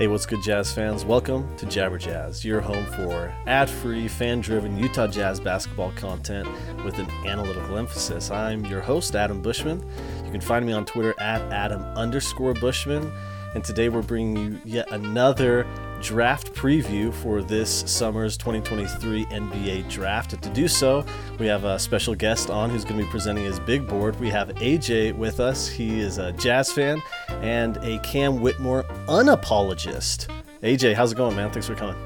[0.00, 1.04] Hey, what's good, Jazz fans?
[1.04, 6.48] Welcome to Jabber Jazz, your home for ad free, fan driven Utah Jazz basketball content
[6.86, 8.30] with an analytical emphasis.
[8.30, 9.84] I'm your host, Adam Bushman.
[10.24, 13.12] You can find me on Twitter at Adam underscore Bushman.
[13.54, 15.66] And today we're bringing you yet another
[16.00, 20.32] draft preview for this summer's 2023 NBA draft.
[20.32, 21.04] And to do so,
[21.38, 24.18] we have a special guest on who's going to be presenting his big board.
[24.18, 25.68] We have AJ with us.
[25.68, 27.02] He is a Jazz fan
[27.42, 30.28] and a Cam Whitmore unapologist.
[30.62, 31.50] AJ, how's it going, man?
[31.50, 31.96] Thanks for coming.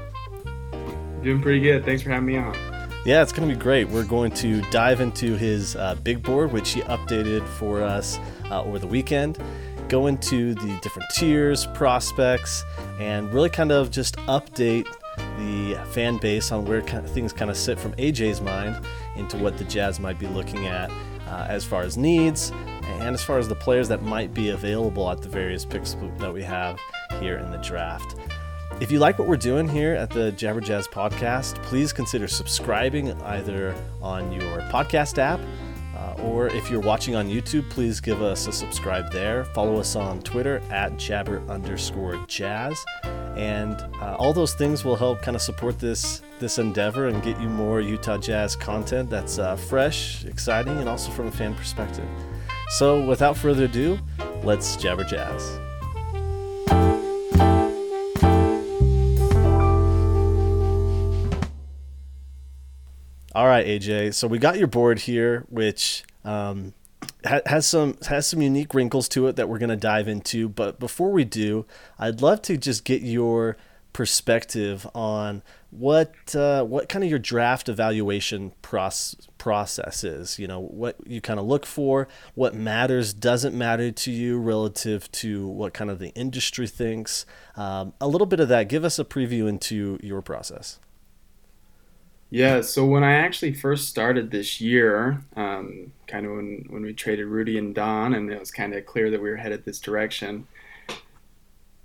[1.23, 1.83] Doing pretty good.
[1.85, 2.55] Thanks for having me on.
[3.05, 3.87] Yeah, it's going to be great.
[3.87, 8.19] We're going to dive into his uh, big board, which he updated for us
[8.49, 9.39] uh, over the weekend
[9.87, 12.63] go into the different tiers, prospects,
[12.99, 14.87] and really kind of just update
[15.37, 19.37] the fan base on where kind of things kind of sit from AJ's mind into
[19.37, 20.89] what the Jazz might be looking at
[21.27, 22.51] uh, as far as needs
[22.87, 26.33] and as far as the players that might be available at the various picks that
[26.33, 26.79] we have
[27.19, 28.15] here in the draft.
[28.79, 33.13] If you like what we're doing here at the Jabber Jazz podcast, please consider subscribing
[33.21, 35.39] either on your podcast app
[36.25, 39.45] or if you're watching on YouTube, please give us a subscribe there.
[39.45, 42.83] Follow us on Twitter at jabber underscore jazz.
[43.35, 47.39] And uh, all those things will help kind of support this this endeavor and get
[47.39, 52.07] you more Utah Jazz content that's uh, fresh, exciting, and also from a fan perspective.
[52.69, 53.99] So, without further ado,
[54.43, 55.59] let's jabber jazz.
[63.35, 64.13] All right, AJ.
[64.13, 66.73] So we got your board here, which um,
[67.25, 70.47] ha- has some has some unique wrinkles to it that we're going to dive into.
[70.47, 71.65] But before we do,
[71.99, 73.57] I'd love to just get your
[73.91, 80.39] perspective on what uh, what kind of your draft evaluation process process is.
[80.39, 85.11] You know, what you kind of look for, what matters, doesn't matter to you relative
[85.11, 87.27] to what kind of the industry thinks.
[87.55, 88.69] Um, a little bit of that.
[88.69, 90.79] Give us a preview into your process.
[92.31, 96.93] Yeah, so when I actually first started this year, um, kind of when, when we
[96.93, 99.79] traded Rudy and Don, and it was kind of clear that we were headed this
[99.79, 100.47] direction,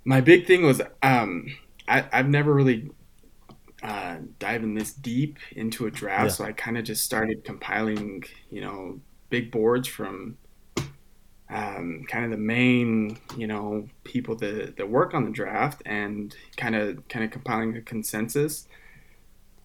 [0.03, 1.45] my big thing was um,
[1.87, 2.89] I, I've never really
[3.83, 6.29] uh, diving this deep into a draft, yeah.
[6.29, 8.99] so I kind of just started compiling, you know,
[9.29, 10.37] big boards from
[11.49, 16.35] um, kind of the main, you know, people that, that work on the draft, and
[16.57, 18.67] kind of kind of compiling a consensus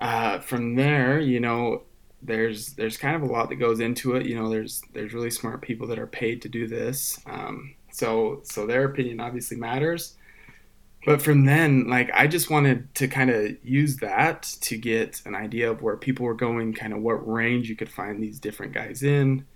[0.01, 1.83] uh, from there, you know,
[2.23, 4.27] there's there's kind of a lot that goes into it.
[4.27, 7.21] You know, there's there's really smart people that are paid to do this.
[7.27, 10.17] Um, so so their opinion obviously matters.
[11.07, 15.37] But from then, like I just wanted to kind of use that to get an
[15.37, 18.73] idea of where people were going, kind of what range you could find these different
[18.73, 19.47] guys in,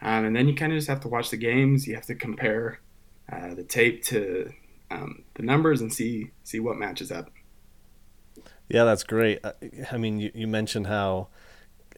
[0.00, 1.88] um, and then you kind of just have to watch the games.
[1.88, 2.78] You have to compare
[3.30, 4.52] uh, the tape to
[4.92, 7.28] um, the numbers and see see what matches up.
[8.68, 9.44] Yeah, that's great.
[9.44, 9.54] Uh,
[9.90, 11.26] I mean, you, you mentioned how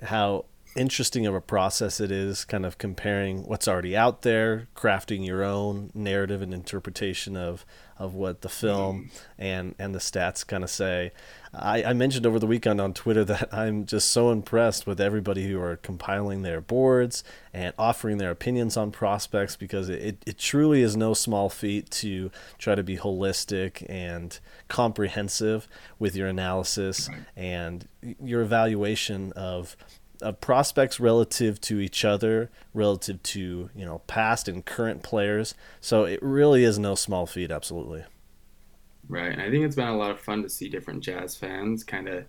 [0.00, 0.47] how
[0.77, 5.43] interesting of a process it is kind of comparing what's already out there crafting your
[5.43, 7.65] own narrative and interpretation of
[7.99, 9.21] of what the film mm.
[9.38, 11.12] and and the stats kind of say
[11.55, 15.47] I, I mentioned over the weekend on twitter that i'm just so impressed with everybody
[15.47, 17.22] who are compiling their boards
[17.53, 22.31] and offering their opinions on prospects because it, it truly is no small feat to
[22.59, 24.38] try to be holistic and
[24.69, 25.69] comprehensive
[25.99, 27.87] with your analysis and
[28.22, 29.77] your evaluation of
[30.22, 35.55] of prospects relative to each other, relative to you know past and current players.
[35.81, 38.05] So it really is no small feat, absolutely.
[39.09, 41.84] Right, and I think it's been a lot of fun to see different jazz fans
[41.84, 42.25] kind of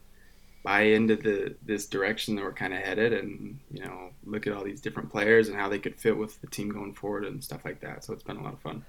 [0.64, 4.54] buy into the this direction that we're kind of headed, and you know look at
[4.54, 7.44] all these different players and how they could fit with the team going forward and
[7.44, 8.04] stuff like that.
[8.04, 8.84] So it's been a lot of fun.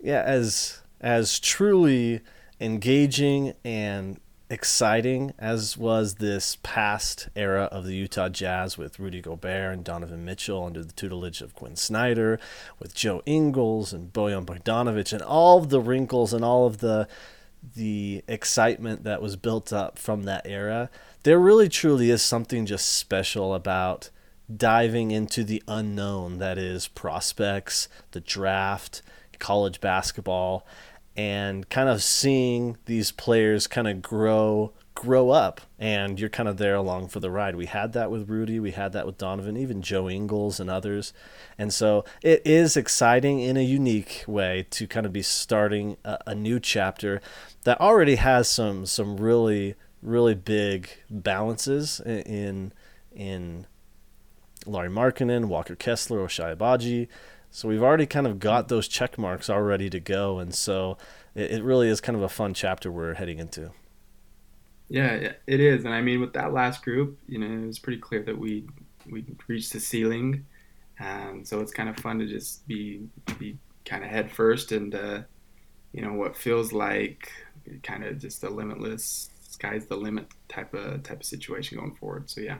[0.00, 2.20] Yeah, as as truly
[2.60, 9.72] engaging and exciting as was this past era of the Utah Jazz with Rudy Gobert
[9.72, 12.40] and Donovan Mitchell under the tutelage of Quinn Snyder,
[12.80, 17.06] with Joe Ingles and Bojan Bogdanovic, and all of the wrinkles and all of the
[17.76, 20.88] the excitement that was built up from that era.
[21.24, 24.08] There really truly is something just special about
[24.54, 29.02] diving into the unknown that is prospects, the draft,
[29.38, 30.66] college basketball
[31.16, 36.58] and kind of seeing these players kind of grow grow up and you're kind of
[36.58, 37.56] there along for the ride.
[37.56, 41.14] We had that with Rudy, we had that with Donovan, even Joe Ingles and others.
[41.56, 46.18] And so it is exciting in a unique way to kind of be starting a,
[46.26, 47.22] a new chapter
[47.64, 52.72] that already has some some really really big balances in
[53.12, 53.66] in
[54.66, 57.08] Lauri Markkanen, Walker Kessler, Ochai Agbaji,
[57.50, 60.96] So we've already kind of got those check marks all ready to go, and so
[61.34, 63.72] it, it really is kind of a fun chapter we're heading into.
[64.88, 68.00] Yeah, it is, and I mean, with that last group, you know, it was pretty
[68.00, 68.66] clear that we
[69.10, 70.46] we reached the ceiling,
[70.98, 73.02] and so it's kind of fun to just be
[73.38, 75.22] be kind of head first and uh,
[75.92, 77.32] you know what feels like
[77.82, 82.30] kind of just a limitless sky's the limit type of type of situation going forward.
[82.30, 82.58] So yeah.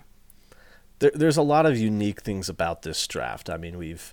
[0.98, 3.48] There, there's a lot of unique things about this draft.
[3.48, 4.12] I mean, we've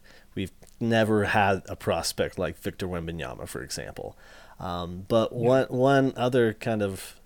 [0.79, 4.17] never had a prospect like Victor Wembanyama, for example.
[4.59, 5.37] Um, but yeah.
[5.37, 7.19] one one other kind of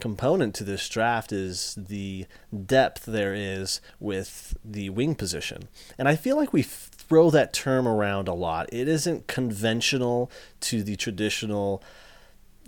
[0.00, 2.26] component to this draft is the
[2.66, 5.68] depth there is with the wing position.
[5.98, 8.68] And I feel like we throw that term around a lot.
[8.72, 10.30] It isn't conventional
[10.60, 11.82] to the traditional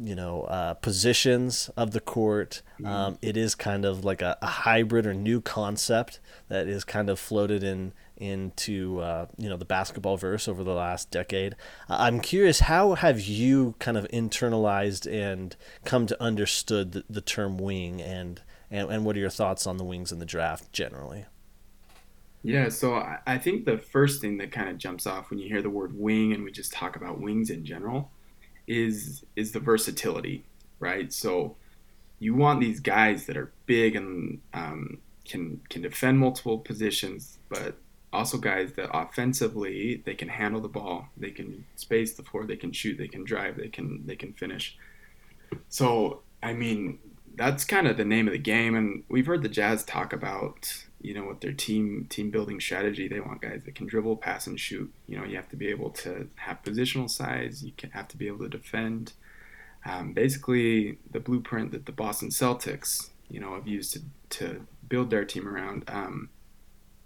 [0.02, 2.62] you know uh, positions of the court.
[2.80, 2.86] Mm-hmm.
[2.86, 7.10] Um, it is kind of like a, a, hybrid or new concept that is kind
[7.10, 11.56] of floated in into uh, you know the basketball verse over the last decade.
[11.88, 17.20] Uh, I'm curious, how have you kind of internalized and come to understood the, the
[17.20, 20.72] term wing, and, and and what are your thoughts on the wings in the draft
[20.72, 21.24] generally?
[22.42, 22.94] Yeah, so
[23.26, 25.98] I think the first thing that kind of jumps off when you hear the word
[25.98, 28.10] wing, and we just talk about wings in general,
[28.66, 30.44] is is the versatility,
[30.78, 31.12] right?
[31.12, 31.56] So
[32.18, 37.76] you want these guys that are big and um, can can defend multiple positions, but
[38.12, 42.56] also guys that offensively they can handle the ball, they can space the floor, they
[42.56, 44.76] can shoot, they can drive, they can they can finish.
[45.68, 46.98] So I mean
[47.36, 50.84] that's kind of the name of the game, and we've heard the Jazz talk about
[51.02, 54.46] you know, with their team team building strategy, they want guys that can dribble, pass,
[54.46, 54.92] and shoot.
[55.06, 57.64] You know, you have to be able to have positional size.
[57.64, 59.14] You have to be able to defend.
[59.86, 64.02] Um, basically, the blueprint that the Boston Celtics, you know, have used to,
[64.38, 65.84] to build their team around.
[65.88, 66.28] Um,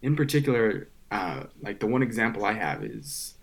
[0.03, 3.35] in particular, uh, like the one example I have is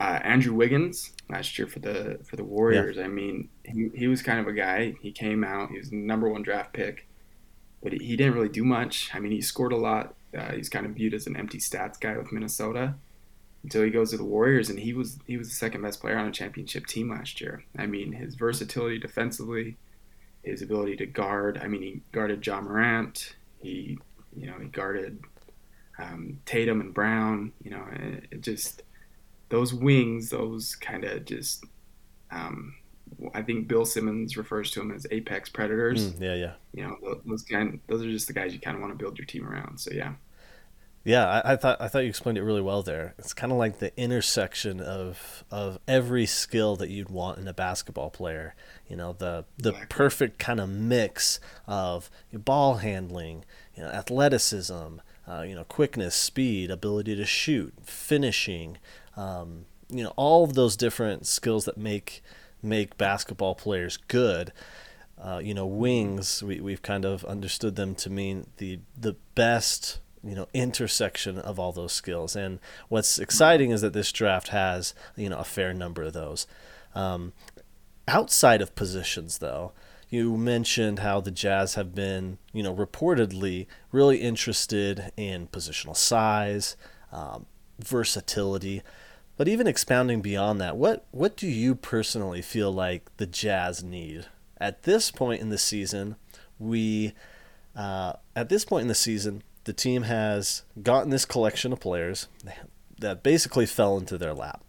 [0.00, 2.96] uh, Andrew Wiggins last year for the for the Warriors.
[2.96, 3.04] Yeah.
[3.04, 4.94] I mean, he, he was kind of a guy.
[5.00, 5.70] He came out.
[5.70, 7.06] He was the number one draft pick
[7.82, 9.10] but he didn't really do much.
[9.14, 10.14] I mean, he scored a lot.
[10.36, 12.94] Uh, he's kind of viewed as an empty stats guy with Minnesota
[13.62, 16.18] until he goes to the Warriors, and he was he was the second best player
[16.18, 17.64] on a championship team last year.
[17.78, 19.76] I mean, his versatility defensively,
[20.42, 21.60] his ability to guard.
[21.62, 23.36] I mean, he guarded Ja Morant.
[23.60, 23.98] He
[24.36, 25.20] you know he guarded
[25.98, 27.52] um, Tatum and Brown.
[27.62, 28.82] You know, it, it just
[29.48, 31.64] those wings, those kind of just
[32.30, 32.74] um,
[33.34, 36.12] I think Bill Simmons refers to them as apex predators.
[36.12, 36.52] Mm, yeah, yeah.
[36.72, 39.18] You know, those kind, those are just the guys you kind of want to build
[39.18, 39.78] your team around.
[39.78, 40.14] So yeah.
[41.04, 43.14] Yeah, I, I, thought I thought you explained it really well there.
[43.16, 47.54] It's kind of like the intersection of of every skill that you'd want in a
[47.54, 48.56] basketball player.
[48.88, 49.96] You know, the the exactly.
[49.96, 51.38] perfect kind of mix
[51.68, 53.44] of ball handling,
[53.76, 54.96] you know, athleticism,
[55.28, 58.78] uh, you know, quickness, speed, ability to shoot, finishing.
[59.16, 62.22] Um, you know, all of those different skills that make
[62.62, 64.52] make basketball players good.
[65.22, 70.00] Uh, you know, wings, we, we've kind of understood them to mean the the best,
[70.22, 72.36] you know, intersection of all those skills.
[72.36, 72.58] And
[72.88, 76.46] what's exciting is that this draft has, you know, a fair number of those.
[76.94, 77.32] Um,
[78.08, 79.72] outside of positions, though,
[80.08, 86.76] you mentioned how the Jazz have been, you know, reportedly really interested in positional size,
[87.12, 87.46] um,
[87.78, 88.82] versatility.
[89.36, 94.26] But even expounding beyond that, what what do you personally feel like the Jazz need
[94.58, 96.16] at this point in the season?
[96.58, 97.12] We
[97.74, 102.28] uh, at this point in the season, the team has gotten this collection of players
[102.98, 104.62] that basically fell into their lap,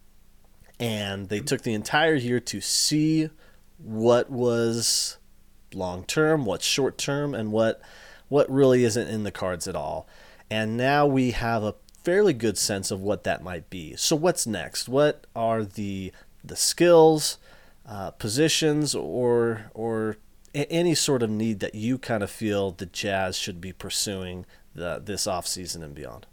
[0.80, 3.30] and they took the entire year to see
[3.78, 5.18] what was
[5.74, 7.82] long term, what's short term, and what
[8.30, 10.08] what really isn't in the cards at all.
[10.50, 13.96] And now we have a fairly good sense of what that might be.
[13.96, 14.88] So what's next?
[14.88, 16.12] What are the
[16.44, 17.38] the skills,
[17.86, 20.18] uh, positions, or or
[20.54, 25.02] any sort of need that you kind of feel the Jazz should be pursuing the,
[25.04, 26.26] this off season and beyond?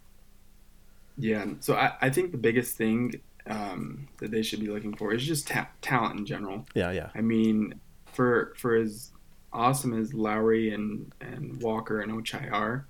[1.17, 5.13] Yeah, so I, I think the biggest thing um, that they should be looking for
[5.13, 6.67] is just ta- talent in general.
[6.75, 7.11] Yeah, yeah.
[7.15, 7.75] I mean,
[8.07, 9.11] for for as
[9.55, 12.87] awesome as Lauri and and Walker and Ochai are,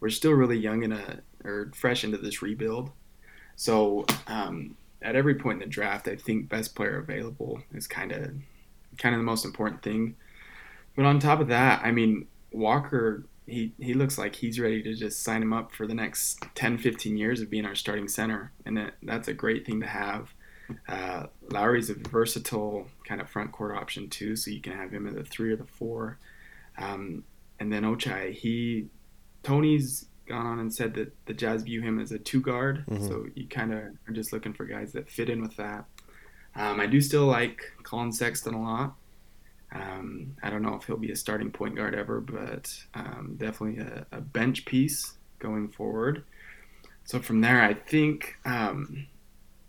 [0.00, 2.90] we're still really young in a or fresh into this rebuild.
[3.56, 8.12] So um, at every point in the draft, I think best player available is kind
[8.12, 8.30] of
[8.98, 10.16] kind of the most important thing.
[10.96, 14.94] But on top of that, I mean Walker, he he looks like he's ready to
[14.94, 18.52] just sign him up for the next 10, 15 years of being our starting center,
[18.64, 20.32] and that, that's a great thing to have.
[20.88, 25.06] Uh, Lauri's a versatile kind of front court option too, so you can have him
[25.06, 26.18] at the three or the four.
[26.78, 27.24] Um,
[27.60, 28.88] and then Ochai, he
[29.42, 33.06] Tony's gone on and said that the Jazz view him as a two guard, mm-hmm.
[33.06, 35.84] so you kind of are just looking for guys that fit in with that.
[36.56, 38.94] Um, I do still like Collin Sexton a lot.
[39.72, 43.82] Um, I don't know if he'll be a starting point guard ever, but um, definitely
[43.82, 46.22] a, a, bench piece going forward.
[47.04, 49.08] So from there, I think, um,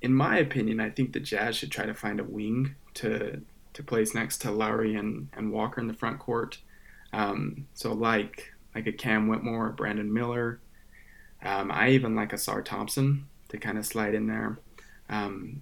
[0.01, 3.41] in my opinion, I think the Jazz should try to find a wing to
[3.73, 6.59] to place next to Lauri and, and Walker in the front court.
[7.11, 10.59] Um, so like like a Cam Whitmore, Brandon Miller.
[11.43, 14.59] Um, I even like a Ausar Thompson to kind of slide in there.
[15.09, 15.61] Um,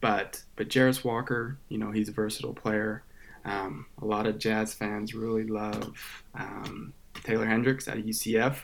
[0.00, 3.02] but but Jarace Walker, you know, he's a versatile player.
[3.44, 6.92] Um, a lot of Jazz fans really love um,
[7.24, 8.58] Taylor Hendricks at UCF.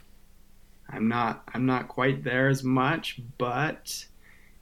[0.88, 4.06] I'm not I'm not quite there as much, but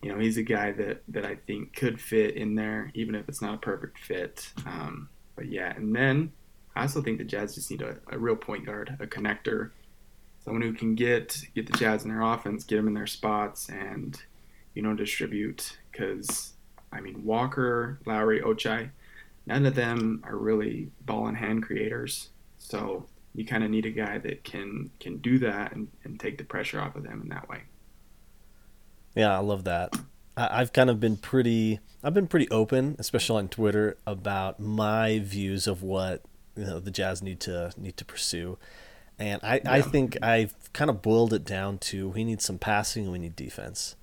[0.03, 3.29] you know he's a guy that that I think could fit in there, even if
[3.29, 4.51] it's not a perfect fit.
[4.67, 6.33] Um, but yeah, and then
[6.75, 9.71] I also think the Jazz just need a, a real point guard, a connector,
[10.45, 13.69] someone who can get get the Jazz in their offense, get them in their spots,
[13.69, 14.21] and
[14.75, 15.79] you know distribute.
[15.91, 16.55] Because
[16.93, 18.91] I mean Walker, Lauri, Ochai,
[19.47, 22.31] none of them are really ball in hand creators.
[22.59, 26.39] So you kind of need a guy that can can do that and, and take
[26.39, 27.63] the pressure off of them in that way.
[29.15, 29.95] Yeah, I love that.
[30.37, 35.67] I've kind of been pretty I've been pretty open, especially on Twitter, about my views
[35.67, 36.23] of what
[36.57, 38.59] you know the Jazz need to need to pursue.
[39.19, 39.73] And I, yeah.
[39.73, 43.19] I think I've kind of boiled it down to we need some passing and we
[43.19, 43.97] need defense.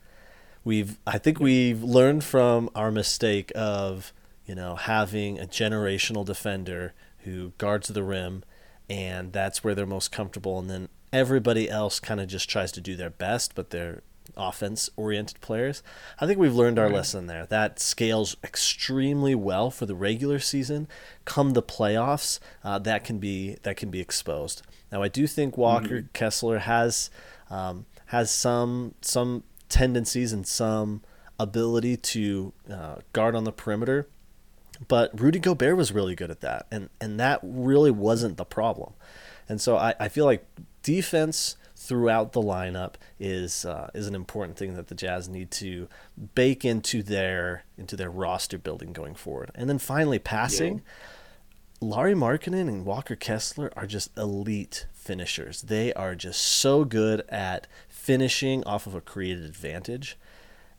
[0.64, 4.14] We've I think we've learned from our mistake of,
[4.46, 8.44] you know, having a generational defender who guards the rim
[8.90, 12.82] and that's where they're most comfortable and then everybody else kind of just tries to
[12.82, 14.02] do their best but they're
[14.38, 15.84] offense oriented players.
[16.20, 17.46] I think we've learned our lesson there.
[17.46, 20.88] That scales extremely well for the regular season.
[21.26, 24.62] Come the playoffs, uh, that can be that can be exposed.
[24.92, 26.08] Now I do think Walker mm-hmm.
[26.14, 27.10] Kessler has
[27.50, 31.02] um, has some some tendencies and some
[31.40, 34.08] ability to uh, guard on the perimeter.
[34.88, 38.94] But Rudy Gobert was really good at that, and and that really wasn't the problem.
[39.50, 40.46] And so I, I feel like
[40.84, 41.56] defense
[41.88, 45.88] throughout the lineup is uh, is an important thing that the Jazz need to
[46.36, 49.52] bake into their into their roster building going forward.
[49.56, 50.76] And then finally, passing.
[50.76, 50.82] Yeah.
[51.80, 55.62] Lauri Markkanen and Walker Kessler are just elite finishers.
[55.62, 60.18] They are just so good at finishing off of a created advantage.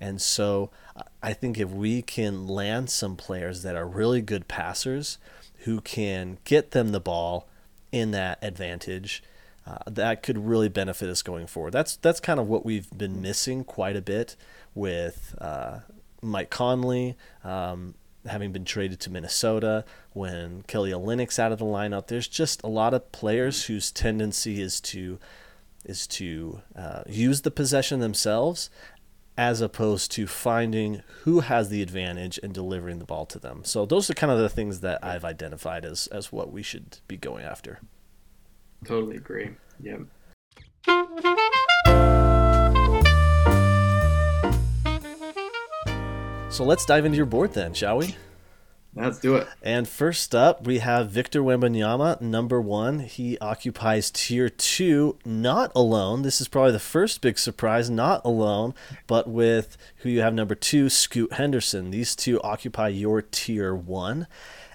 [0.01, 0.71] And so
[1.23, 5.19] I think if we can land some players that are really good passers
[5.59, 7.47] who can get them the ball
[7.93, 9.23] in that advantage
[9.69, 11.73] uh, that could really benefit us going forward.
[11.73, 14.35] That's that's kind of what we've been missing quite a bit
[14.75, 15.81] with uh,
[16.23, 17.95] Mike Conley um,
[18.27, 19.85] having been traded to Minnesota.
[20.13, 24.63] When Kelly Olynyk's out of the lineup, there's just a lot of players whose tendency
[24.63, 25.19] is to
[25.85, 28.71] is to uh, use the possession themselves
[29.37, 33.63] as opposed to finding who has the advantage and delivering the ball to them.
[33.65, 37.01] So those are kind of the things that I've identified as as what we should
[37.07, 37.81] be going after.
[38.85, 39.51] Totally agree.
[39.81, 40.01] Yep.
[46.51, 48.17] So let's dive into your board then, shall we?
[48.95, 49.47] Let's do it.
[49.63, 53.01] And first up, we have Victor Wembanyama, number one.
[53.01, 56.23] He occupies tier two, not alone.
[56.23, 58.75] This is probably the first big surprise, not alone,
[59.07, 61.91] but with who you have number two, Scoot Henderson.
[61.91, 64.27] These two occupy your tier one.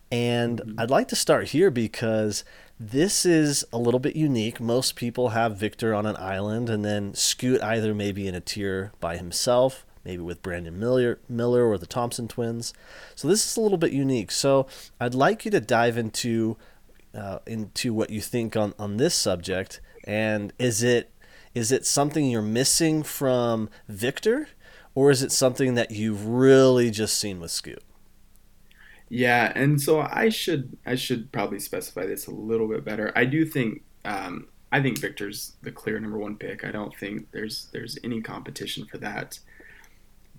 [0.09, 0.79] And mm-hmm.
[0.79, 2.45] I'd like to start here because
[2.79, 4.59] this is a little bit unique.
[4.59, 8.91] Most people have Victor on an island and then Scoot either maybe in a tier
[8.99, 12.73] by himself, maybe with Brandon Miller, Miller or the Thompson twins.
[13.15, 14.31] So this is a little bit unique.
[14.31, 14.67] So
[14.99, 16.57] I'd like you to dive into
[17.15, 19.79] uh, into what you think on, on this subject.
[20.03, 21.11] And is it
[21.53, 24.47] is it something you're missing from Victor,
[24.95, 27.83] or is it something that you've really just seen with Scoot?
[29.09, 33.11] Yeah, and so I should I should probably specify this a little bit better.
[33.15, 36.65] I do think um, I think Victor's the clear number one pick.
[36.65, 39.39] I don't think there's there's any competition for that.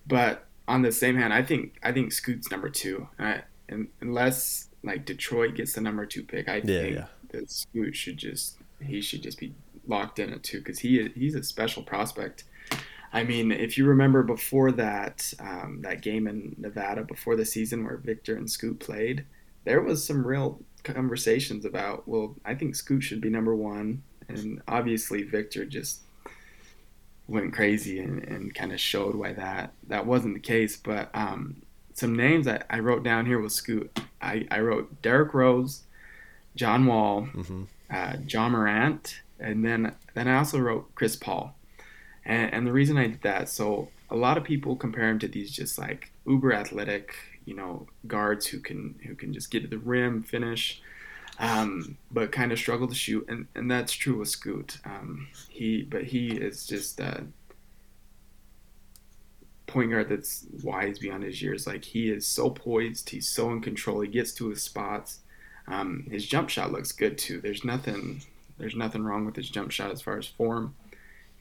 [0.06, 3.08] But on the same hand, I think I think Scoot's number two.
[3.18, 7.06] I, and unless like Detroit gets the number two pick, I yeah, think yeah.
[7.30, 9.54] that Scoot should just he should just be
[9.86, 12.44] locked in at two because he he's a special prospect.
[13.14, 17.84] I mean, if you remember before that um, that game in Nevada before the season
[17.84, 19.24] where Victor and Scoot played,
[19.64, 24.60] there was some real conversations about, well, I think Scoot should be number one, and
[24.68, 26.00] obviously Victor just
[27.26, 30.76] went crazy and, and kind of showed why that that wasn't the case.
[30.76, 31.62] But um,
[31.94, 33.96] some names I, I wrote down here was Scoot.
[34.20, 35.82] I, I wrote Derrick Rose,
[36.56, 37.64] John Wall, mm-hmm.
[37.90, 41.54] uh, Ja Morant, and then then I also wrote Chris Paul,
[42.24, 45.28] and, and the reason I did that, so a lot of people compare him to
[45.28, 47.14] these just like uber athletic,
[47.44, 50.80] you know, guards who can who can just get to the rim, finish,
[51.38, 54.78] um, but kind of struggle to shoot, and and that's true with Scoot.
[54.84, 57.24] Um, he but he is just a
[59.66, 61.66] point guard that's wise beyond his years.
[61.66, 64.00] Like he is so poised, he's so in control.
[64.00, 65.20] He gets to his spots.
[65.66, 67.40] Um, his jump shot looks good too.
[67.40, 68.22] There's nothing
[68.58, 70.74] there's nothing wrong with his jump shot as far as form.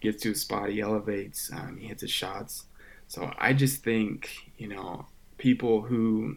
[0.04, 2.66] Gets to a spot, he elevates, um, he hits his shots.
[3.08, 5.06] So I just think you know
[5.38, 6.36] people who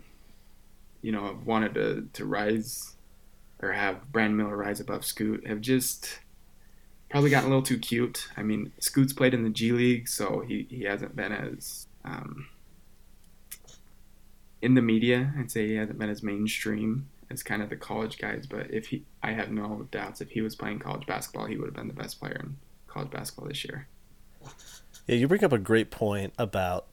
[1.03, 2.95] you know have wanted to to rise
[3.61, 6.21] or have Brand Miller rise above Scoot have just
[7.11, 8.29] probably gotten a little too cute.
[8.37, 12.47] I mean, Scoot's played in the G League, so he, he hasn't been as um,
[14.63, 15.33] in the media.
[15.39, 18.47] I'd say he hasn't been as mainstream as kind of the college guys.
[18.47, 21.67] But if he, I have no doubts, if he was playing college basketball, he would
[21.67, 22.57] have been the best player in
[22.97, 23.87] college basketball this year.
[25.07, 26.87] Yeah, you bring up a great point about,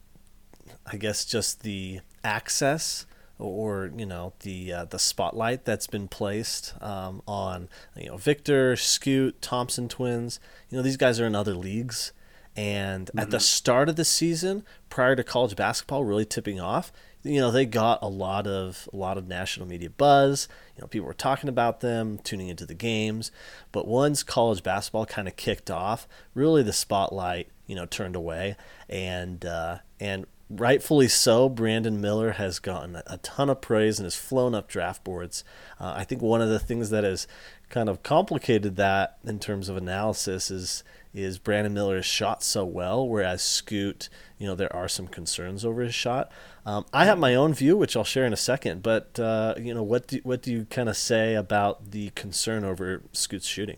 [0.86, 3.06] I guess, just the access
[3.40, 8.76] or you know the uh, the spotlight that's been placed um, on you know Victor,
[8.76, 10.40] Scoot, Thompson twins.
[10.70, 12.12] You know these guys are in other leagues,
[12.56, 13.20] and mm-hmm.
[13.20, 13.42] at the mm-hmm.
[13.42, 16.92] start of the season, prior to college basketball really tipping off,
[17.24, 20.48] you know they got a lot of a lot of national media buzz.
[20.76, 23.32] You know people were talking about them, tuning into the games.
[23.72, 28.56] But once college basketball kind of kicked off, really the spotlight you know turned away,
[28.90, 34.16] and uh, and rightfully so, Brandon Miller has gotten a ton of praise and has
[34.16, 35.44] flown up draft boards.
[35.80, 37.28] Uh, I think one of the things that has
[37.70, 42.66] kind of complicated that in terms of analysis is is Brandon Miller has shot so
[42.66, 44.10] well, whereas Scoot,
[44.44, 46.30] you know, there are some concerns over his shot.
[46.66, 48.84] Um, I have my own view, which I'll share in a second.
[48.84, 52.66] But uh, you know, what do what do you kind of say about the concern
[52.66, 53.78] over Scoot's shooting?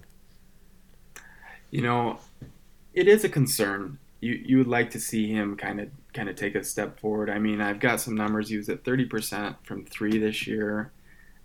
[1.70, 2.18] You know,
[2.96, 4.00] it is a concern.
[4.22, 7.30] You you would like to see him kind of kind of take a step forward.
[7.30, 8.50] I mean, I've got some numbers.
[8.50, 10.92] He was at 30% from three this year,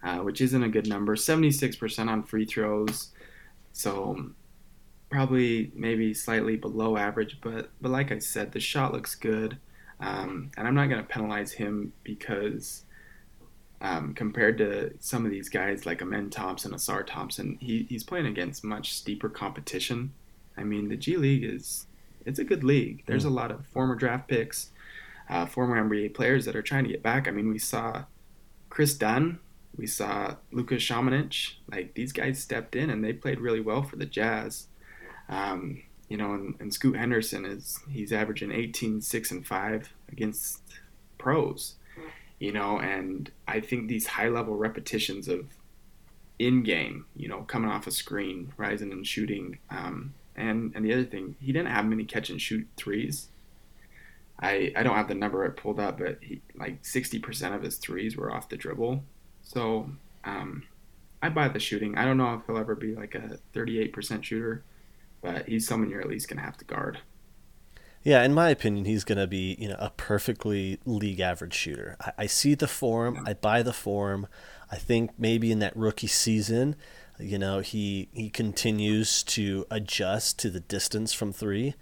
[0.02, 1.14] uh, which isn't a good number.
[1.14, 3.10] 76% on free throws,
[3.74, 4.30] so
[5.10, 7.38] probably maybe slightly below average.
[7.40, 9.58] But but like I said, the shot looks good,
[10.00, 12.84] um, and I'm not going to penalize him because.
[13.82, 18.26] Um, compared to some of these guys like Amen Thompson, Ausar Thompson, he, he's playing
[18.26, 20.12] against much steeper competition.
[20.54, 21.86] I mean, the G League is
[22.26, 23.04] it's a good league.
[23.06, 23.28] There's mm.
[23.28, 24.70] a lot of former draft picks,
[25.28, 27.26] uh, former NBA players that are trying to get back.
[27.26, 28.04] I mean, we saw
[28.68, 29.38] Kris Dunn,
[29.76, 31.54] we saw Lucas Samanic.
[31.70, 34.66] Like these guys stepped in and they played really well for the Jazz.
[35.30, 40.60] Um, you know, and, and, Scoot Henderson is he's averaging 18, 6, and 5 against
[41.18, 41.76] pros.
[42.40, 45.46] You know, and I think these high level repetitions of
[46.40, 50.92] in game, you know, coming off a screen, rising and shooting, um, and and the
[50.92, 53.28] other thing, he didn't have many catch and shoot threes.
[54.40, 57.62] I I don't have the number I pulled up, but he, like sixty percent of
[57.62, 59.04] his threes were off the dribble.
[59.42, 59.90] So
[60.24, 60.64] um,
[61.22, 61.98] I buy the shooting.
[61.98, 64.64] I don't know if he'll ever be like a thirty-eight percent shooter,
[65.22, 66.98] but he's someone you're at least gonna have to guard.
[68.02, 71.96] Yeah, in my opinion, he's going to be you know a perfectly league average shooter.
[72.00, 73.22] I, I see the form, yeah.
[73.26, 74.26] I buy the form.
[74.70, 76.76] I think maybe in that rookie season,
[77.18, 81.74] you know, he he continues to adjust to the distance from three.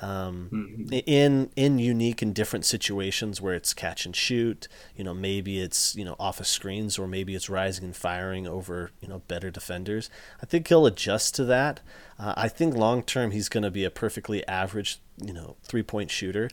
[0.00, 0.92] Um, mm-hmm.
[1.06, 5.96] in in unique and different situations where it's catch and shoot, you know, maybe it's
[5.96, 9.50] you know off of screens or maybe it's rising and firing over you know better
[9.50, 10.08] defenders.
[10.42, 11.80] I think he'll adjust to that.
[12.18, 15.82] Uh, I think long term he's going to be a perfectly average you know three
[15.82, 16.48] point shooter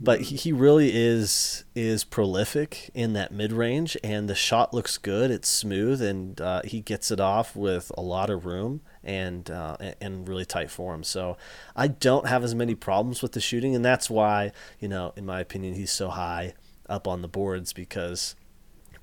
[0.00, 5.30] but he really is is prolific in that mid range, and the shot looks good.
[5.30, 9.76] It's smooth, and uh, he gets it off with a lot of room and uh,
[10.00, 11.04] and really tight form.
[11.04, 11.36] So
[11.76, 15.26] I don't have as many problems with the shooting, and that's why you know, in
[15.26, 16.54] my opinion, he's so high
[16.88, 18.34] up on the boards because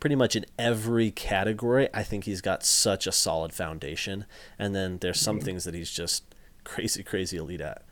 [0.02, 4.26] pretty much in every category, I think he's got such a solid foundation.
[4.60, 5.46] And then there's some mm-hmm.
[5.46, 6.24] things that he's just
[6.66, 7.84] crazy, crazy elite at.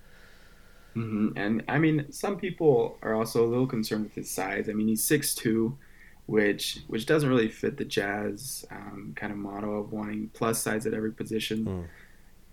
[0.95, 1.38] Mm-hmm.
[1.38, 4.67] And I mean, some people are also a little concerned with his size.
[4.67, 5.78] I mean, he's six two,
[6.30, 10.86] which which doesn't really fit the Jazz um, kind of motto of wanting plus size
[10.86, 11.65] at every position.
[11.65, 11.86] Mm.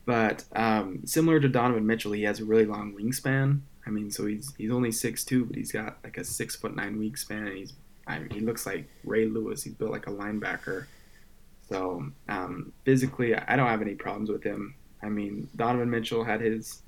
[0.07, 3.61] But um, similar to Donovan Mitchell, he has a really long wingspan.
[3.87, 6.75] I mean, so he's he's only six two, but he's got like a six foot
[6.75, 7.75] nine wingspan, and he's
[8.07, 9.63] I mean, he looks like Ray Lewis.
[9.63, 10.87] He's built like a linebacker.
[11.69, 14.75] So um, physically, I don't have any problems with him.
[15.03, 16.81] I mean, Donovan Mitchell had his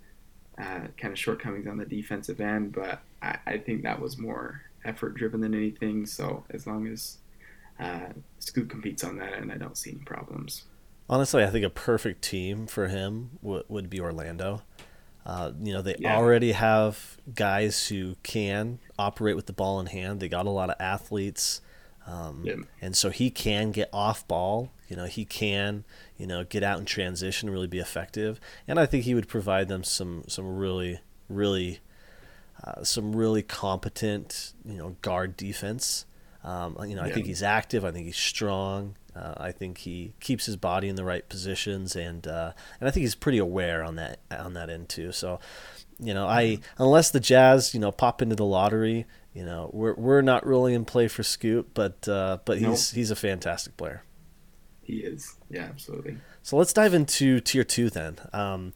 [0.57, 4.63] uh, kind of shortcomings on the defensive end, but I, I think that was more
[4.89, 6.07] effort driven than anything.
[6.07, 7.19] So as long as
[7.79, 10.65] uh, Scoot competes on that end, I don't see any problems.
[11.09, 14.63] Honestly, I think a perfect team for him w- would be Orlando.
[15.25, 16.17] Uh, you know, they Yeah.
[16.17, 20.21] already have guys who can operate with the ball in hand.
[20.21, 21.61] They got a lot of athletes.
[22.07, 22.55] Um, Yeah.
[22.81, 24.71] And so he can get off ball.
[24.89, 25.85] You know, he can,
[26.17, 28.41] you know, get out and transition, really be effective.
[28.67, 31.81] And I think he would provide them some, some really, really,
[32.65, 36.05] uh, some really competent, you know, guard defense.
[36.45, 37.15] Um, you know, I Yeah.
[37.15, 37.85] think he's active.
[37.85, 38.97] I think he's strong.
[39.15, 42.93] Uh, I think he keeps his body in the right positions, and uh, and I
[42.93, 45.11] think he's pretty aware on that on that end too.
[45.11, 45.41] So,
[45.99, 49.95] you know, I unless the Jazz, you know, pop into the lottery, you know, we're
[49.95, 54.03] we're not really in play for Scoot, but uh, but he's he's a fantastic player.
[54.83, 55.37] He is.
[55.51, 56.19] Yeah, absolutely.
[56.43, 58.19] So let's dive into tier two then.
[58.33, 58.73] Um,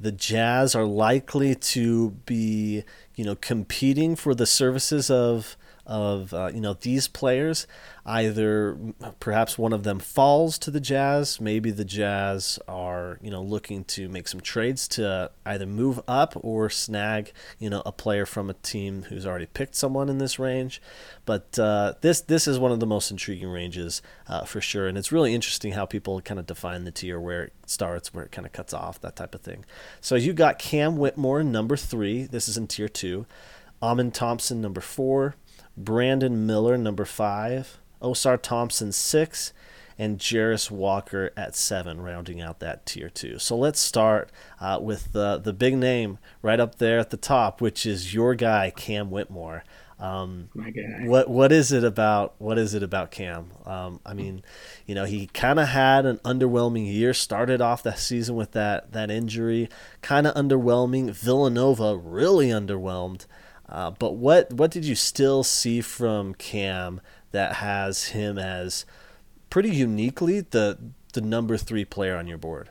[0.00, 2.84] the Jazz are likely to be,
[3.14, 5.56] you know, competing for the services of
[5.90, 7.66] of uh, you know these players.
[8.06, 8.78] Either
[9.18, 11.40] perhaps one of them falls to the Jazz.
[11.40, 16.34] Maybe the Jazz are you know looking to make some trades to either move up
[16.40, 20.38] or snag you know a player from a team who's already picked someone in this
[20.38, 20.80] range.
[21.26, 24.96] But uh, this this is one of the most intriguing ranges uh, for sure, and
[24.96, 28.32] it's really interesting how people kind of define the tier where it starts, where it
[28.32, 29.64] kind of cuts off, that type of thing.
[30.00, 32.24] So you got Cam Whitmore number three.
[32.24, 33.26] This is in tier two.
[33.82, 35.36] Amen Thompson number four.
[35.84, 37.78] Brandon Miller number five.
[38.02, 39.52] Ausar Thompson six.
[39.98, 43.38] And Jarace Walker at seven, rounding out that tier two.
[43.38, 47.60] So let's start uh, with the the big name right up there at the top,
[47.60, 49.62] which is your guy Cam Whitmore.
[49.98, 51.02] Um, My guy.
[51.04, 53.50] what what is it about what is it about Cam?
[53.66, 54.42] Um, I mean,
[54.86, 57.12] you know, he kind of had an underwhelming year.
[57.12, 59.68] Started off the season with that that injury,
[60.00, 61.10] kind of underwhelming.
[61.10, 63.26] Villanova really underwhelmed.
[63.70, 68.84] Uh, but what what did you still see from Cam that has him as
[69.48, 70.78] pretty uniquely the
[71.12, 72.70] the number three player on your board?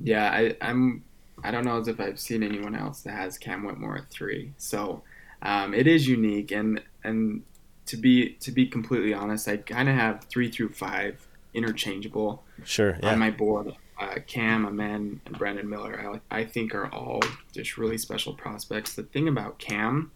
[0.00, 1.04] Yeah, I, I'm.
[1.42, 4.52] I don't know as if I've seen anyone else that has Cam Whitmore at three.
[4.58, 5.02] So
[5.40, 7.42] um, it is unique, and and
[7.86, 12.98] to be to be completely honest, I kind of have three through five interchangeable Sure,
[13.02, 13.72] yeah, on my board.
[14.02, 17.20] Uh, Cam, Amen, and Brandon Miller, I, I think are all
[17.52, 18.94] just really special prospects.
[18.94, 20.10] The thing about Cam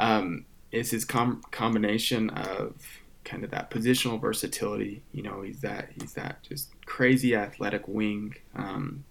[0.00, 2.74] um, is his com- combination of
[3.24, 5.02] kind of that positional versatility.
[5.12, 8.34] You know, he's that he's that just crazy athletic wing.
[8.54, 9.04] Um,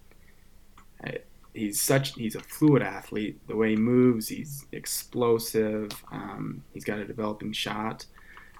[1.53, 3.39] he's such he's a fluid athlete.
[3.47, 5.91] The way he moves, he's explosive.
[6.11, 8.05] Um, he's got a developing shot.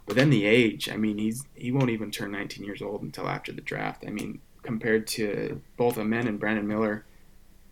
[0.06, 3.28] But then the age, I mean, he's he won't even turn 19 years old until
[3.28, 4.04] after the draft.
[4.06, 7.06] I mean, compared to both Amen and Brandon Miller,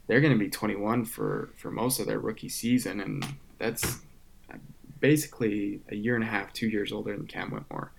[0.07, 3.25] they're going to be 21 for for most of their rookie season, and
[3.57, 3.99] that's
[4.99, 7.91] basically a year and a half, two years older than Cam Whitmore.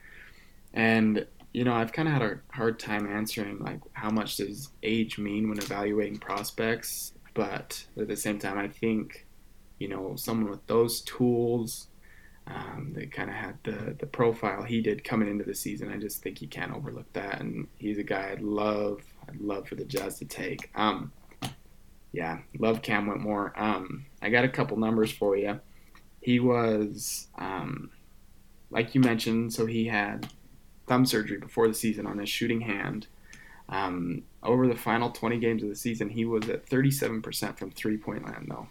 [0.73, 4.71] And you know, I've kind of had a hard time answering like how much does
[4.83, 9.27] age mean when evaluating prospects, but at the same time, I think
[9.79, 11.89] you know someone with those tools.
[12.47, 15.91] Um, they kind of had the, the profile he did coming into the season.
[15.91, 19.67] I just think you can't overlook that, and he's a guy I'd love, I'd love
[19.67, 20.71] for the Jazz to take.
[20.75, 21.11] Um,
[22.13, 23.53] yeah, love Cam Whitmore.
[23.57, 25.59] Um, I got a couple numbers for you.
[26.21, 27.91] He was, um,
[28.71, 30.29] like you mentioned, so he had
[30.87, 33.07] thumb surgery before the season on his shooting hand.
[33.69, 37.97] Um, over the final 20 games of the season, he was at 37% from three
[37.97, 38.69] point land, though,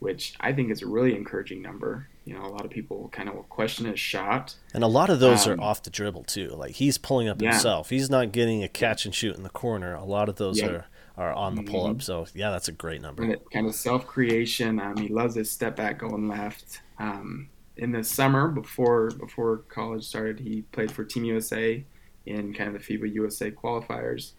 [0.00, 2.08] which I think is a really encouraging number.
[2.24, 4.54] You know, a lot of people kind of will question his shot.
[4.72, 6.48] and a lot of those Um, are off the dribble too.
[6.48, 7.50] Like he's pulling up Yeah.
[7.52, 7.90] himself.
[7.90, 9.94] He's not getting a catch and shoot in the corner.
[9.94, 10.68] A lot of those Yeah.
[10.68, 11.68] are are on the Mhm.
[11.70, 12.02] pull up.
[12.02, 13.22] So yeah, that's a great number.
[13.22, 14.80] And kind of self creation.
[14.80, 16.80] Um, he loves his step back going left.
[16.98, 21.84] Um, in the summer before before college started, he played for Team USA
[22.26, 24.32] in kind of the FIBA USA qualifiers,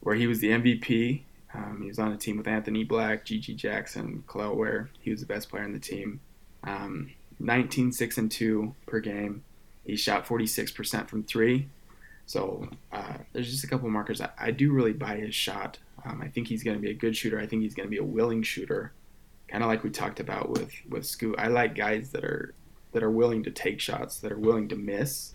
[0.00, 1.22] where he was the MVP.
[1.54, 4.90] Um, he was on a team with Anthony Black, GG Jackson, Kel'el Ware.
[5.00, 6.18] He was the best player on the team.
[6.64, 9.42] Um, 19, 6, and 2 per game.
[9.84, 11.68] He shot 46% from three.
[12.26, 14.20] So uh, there's just a couple markers.
[14.20, 15.78] I, I do really buy his shot.
[16.04, 17.40] Um, I think he's going to be a good shooter.
[17.40, 18.92] I think he's going to be a willing shooter,
[19.48, 21.34] kind of like we talked about with with Scoot.
[21.38, 22.54] I like guys that are
[22.92, 25.34] that are willing to take shots, that are willing to miss,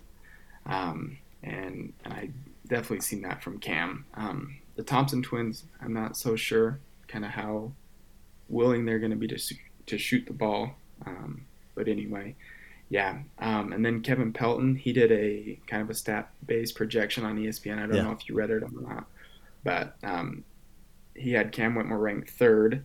[0.64, 2.30] um, and and I
[2.66, 4.06] definitely seen that from Cam.
[4.14, 7.72] Um, the Thompson twins, I'm not so sure kind of how
[8.48, 9.54] willing they're going to be to
[9.86, 10.74] to shoot the ball.
[11.04, 11.42] Um,
[11.74, 12.34] but anyway,
[12.88, 13.18] yeah.
[13.38, 17.36] Um, and then Kevin Pelton, he did a kind of a stat based projection on
[17.36, 17.78] ESPN.
[17.78, 18.02] I don't Yeah.
[18.02, 19.06] know if you read it or not,
[19.64, 20.44] but um,
[21.14, 22.84] he had Cam Whitmore ranked third.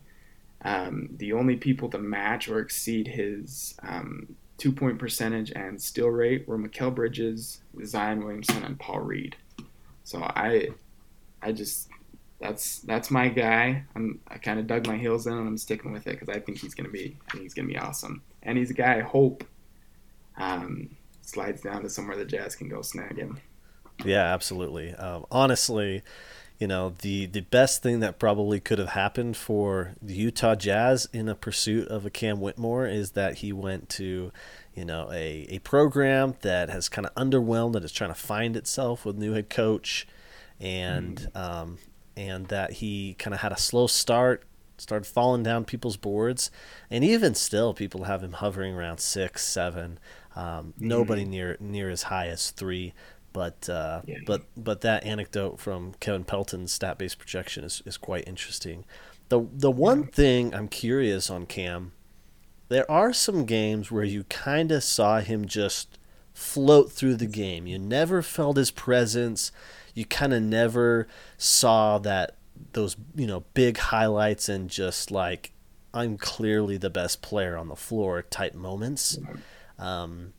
[0.63, 6.10] Um, the only people to match or exceed his um, two point percentage and steal
[6.10, 9.36] rate were Mikal Bridges, Zion Williamson, and Paul Reed.
[10.04, 10.69] So I
[11.41, 11.89] I just
[12.42, 13.84] that's that's my guy.
[13.96, 16.40] I'm I kind of dug my heels in and I'm sticking with it because I
[16.40, 18.24] think he's gonna be I think he's gonna be awesome.
[18.44, 19.44] And he's a guy I hope
[20.38, 20.90] um,
[21.22, 23.40] slides down to somewhere the Jazz can go snag him.
[24.04, 24.96] Yeah, absolutely.
[24.96, 26.02] Um, honestly,
[26.58, 31.08] you know the the best thing that probably could have happened for the Utah Jazz
[31.14, 34.32] in a pursuit of a Cam Whitmore is that he went to
[34.74, 38.58] you know a, a program that has kind of underwhelmed that is trying to find
[38.58, 40.08] itself with new head coach
[40.60, 41.40] and mm.
[41.40, 41.78] um,
[42.15, 44.43] and that he kind of had a slow start,
[44.78, 46.52] started falling down people's boards,
[46.89, 50.00] and even still, people have him hovering around six, seven.
[50.36, 50.88] Um, mm-hmm.
[50.88, 52.93] Nobody near near as high as three.
[53.34, 54.17] But uh, yeah.
[54.26, 58.86] but but that anecdote from Kevin Pelton's stat based projection is, is quite interesting.
[59.30, 61.93] The the one thing I'm curious on Cam,
[62.67, 65.97] there are some games where you kind of saw him just
[66.34, 67.67] float through the game.
[67.67, 69.52] You never felt his presence
[69.94, 72.36] you kind of never saw that
[72.74, 75.52] those you know big highlights and just like
[75.94, 79.20] I'm clearly the best player on the floor type moments.
[79.78, 80.34] Um,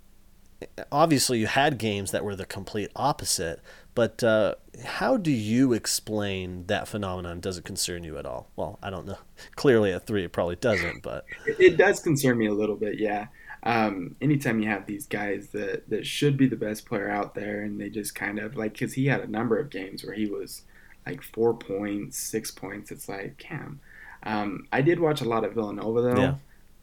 [0.91, 3.61] obviously, you had games that were the complete opposite.
[3.95, 7.41] But uh, how do you explain that phenomenon?
[7.41, 8.49] Does it concern you at all?
[8.57, 9.19] Well, I don't know.
[9.57, 11.03] Clearly, at three, it probably doesn't.
[11.03, 12.99] But it does concern me a little bit.
[12.99, 13.27] Yeah
[13.65, 17.63] um, anytime you have these guys that, that should be the best player out there
[17.63, 20.27] and they just kind of like because he had a number of games where he
[20.27, 20.63] was
[21.07, 23.81] like four points six points it's like cam.
[24.25, 26.21] Um, i did watch a lot of villanova though.
[26.21, 26.35] Yeah.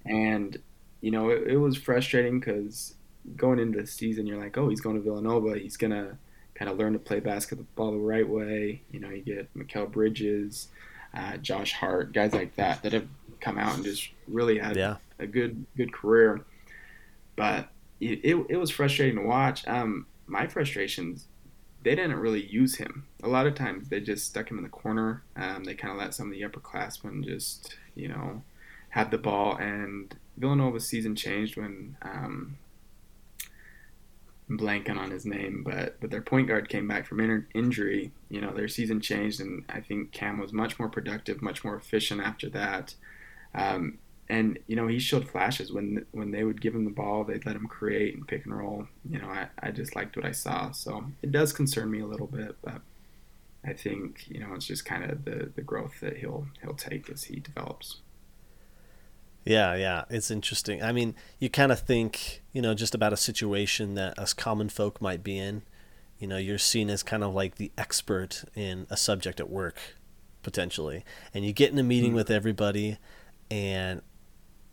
[0.05, 0.57] and
[1.01, 2.95] you know it, it was frustrating because
[3.35, 5.57] going into the season you're like oh he's going to villanova.
[5.57, 6.17] He's gonna
[6.55, 8.81] kind of learn to play basketball the right way.
[8.91, 10.69] You know you get Mikal Bridges
[11.13, 13.07] uh, josh hart guys like that that have
[13.41, 14.97] come out and just really had yeah.
[15.17, 16.45] a good good career
[17.39, 17.69] but
[18.01, 19.65] it, it, it was frustrating to watch.
[19.65, 21.27] Um, my frustrations,
[21.83, 23.05] they didn't really use him.
[23.23, 25.23] A lot of times they just stuck him in the corner.
[25.37, 28.43] Um, they kind of let some of the upperclassmen just, you know,
[28.89, 29.55] have the ball.
[29.55, 32.57] And Villanova's season changed when um,
[34.49, 38.11] I'm blanking on his name, but but their point guard came back from in- injury.
[38.27, 41.77] You know, their season changed, and I think Cam was much more productive, much more
[41.77, 42.95] efficient after that.
[43.55, 43.99] Um,
[44.29, 47.45] and you know he showed flashes when when they would give him the ball they'd
[47.45, 48.87] let him create and pick and roll.
[49.09, 50.71] You know I, I just liked what i saw.
[50.71, 52.81] So it does concern me a little bit but
[53.65, 57.09] i think you know it's just kind of the the growth that he'll he'll take
[57.09, 57.97] as he develops.
[59.45, 60.83] Yeah yeah it's interesting.
[60.83, 64.69] I mean you kind of think you know just about a situation that us common
[64.69, 65.63] folk might be in.
[66.19, 69.79] You know you're seen as kind of like the expert in a subject at work
[70.43, 71.03] potentially.
[71.33, 72.17] And you get in a meeting mm-hmm.
[72.17, 72.97] with everybody
[73.51, 74.01] and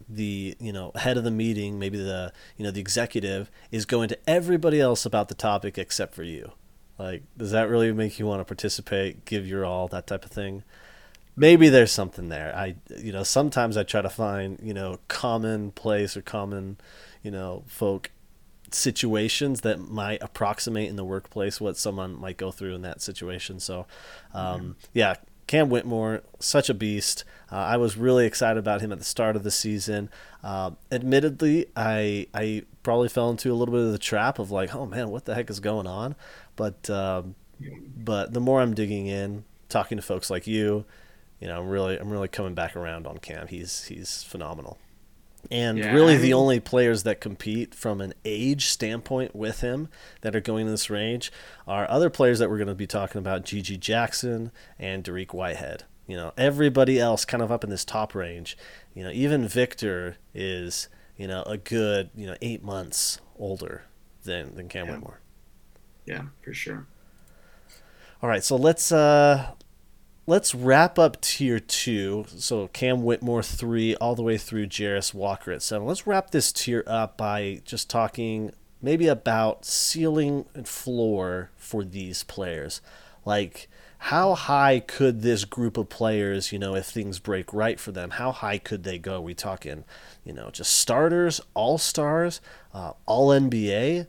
[0.09, 4.09] the you know head of the meeting, maybe the you know the executive is going
[4.09, 6.53] to everybody else about the topic except for you.
[6.99, 10.31] Like, does that really make you want to participate, give your all, that type of
[10.31, 10.63] thing?
[11.37, 12.55] Maybe there's something there.
[12.57, 16.79] I you know sometimes I try to find you know common place or common
[17.23, 18.11] you know folk
[18.71, 23.61] situations that might approximate in the workplace what someone might go through in that situation.
[23.61, 23.87] So,
[24.35, 25.17] um, yeah,
[25.47, 27.25] Cam Whitmore, such a beast.
[27.51, 30.11] Uh, I was really excited about him at the start of the season.
[30.43, 34.75] Uh, admittedly, I I probably fell into a little bit of the trap of like,
[34.75, 36.17] oh man, what the heck is going on?
[36.57, 37.37] But um,
[37.97, 40.85] but the more I'm digging in, talking to folks like you,
[41.41, 43.47] you know, I'm really I'm really coming back around on Cam.
[43.47, 44.79] He's he's phenomenal.
[45.51, 49.61] And yeah, really, I mean, the only players that compete from an age standpoint with
[49.61, 49.89] him
[50.23, 51.33] that are going in this range
[51.67, 55.85] are other players that we're going to be talking about GG Jackson and Dariq Whitehead.
[56.07, 58.57] You know, everybody else kind of up in this top range.
[58.95, 63.85] You know, even Victor is, you know, a good, you know, eight months older
[64.25, 64.93] than, than Cam yeah.
[64.93, 65.21] Whitmore.
[66.07, 66.87] Yeah, for sure.
[68.23, 69.51] All right, so let's uh,
[70.27, 72.27] let's wrap up tier two.
[72.37, 75.87] So Cam Whitmore three, all the way through Jarace Walker at seven.
[75.87, 82.23] Let's wrap this tier up by just talking maybe about ceiling and floor for these
[82.25, 82.81] players.
[83.25, 87.93] Like how high could this group of players, you know, if things break right for
[87.93, 89.21] them, how high could they go?
[89.21, 89.85] We talking,
[90.25, 92.41] you know, just starters, all stars,
[92.75, 94.07] uh, all NBA,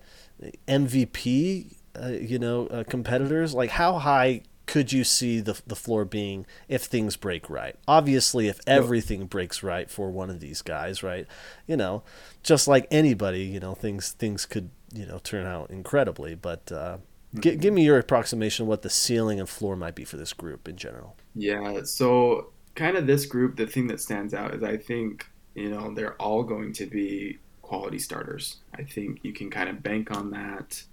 [0.68, 3.54] MVP, uh, you know, uh, competitors.
[3.54, 7.76] Like how high could you see the the floor being if things break right?
[7.88, 11.26] Obviously, if everything breaks right for one of these guys, right?
[11.66, 12.04] You know,
[12.44, 16.36] just like anybody, you know, things things could you know turn out incredibly.
[16.36, 17.40] But uh, mm-hmm.
[17.40, 20.34] g- give me your approximation of what the ceiling and floor might be for this
[20.34, 21.16] group in general.
[21.34, 21.82] Yeah.
[21.84, 25.26] So kind of this group, the thing that stands out is I think
[25.56, 28.58] you know they're all going to be quality starters.
[28.76, 30.84] I think you can kind of bank on that.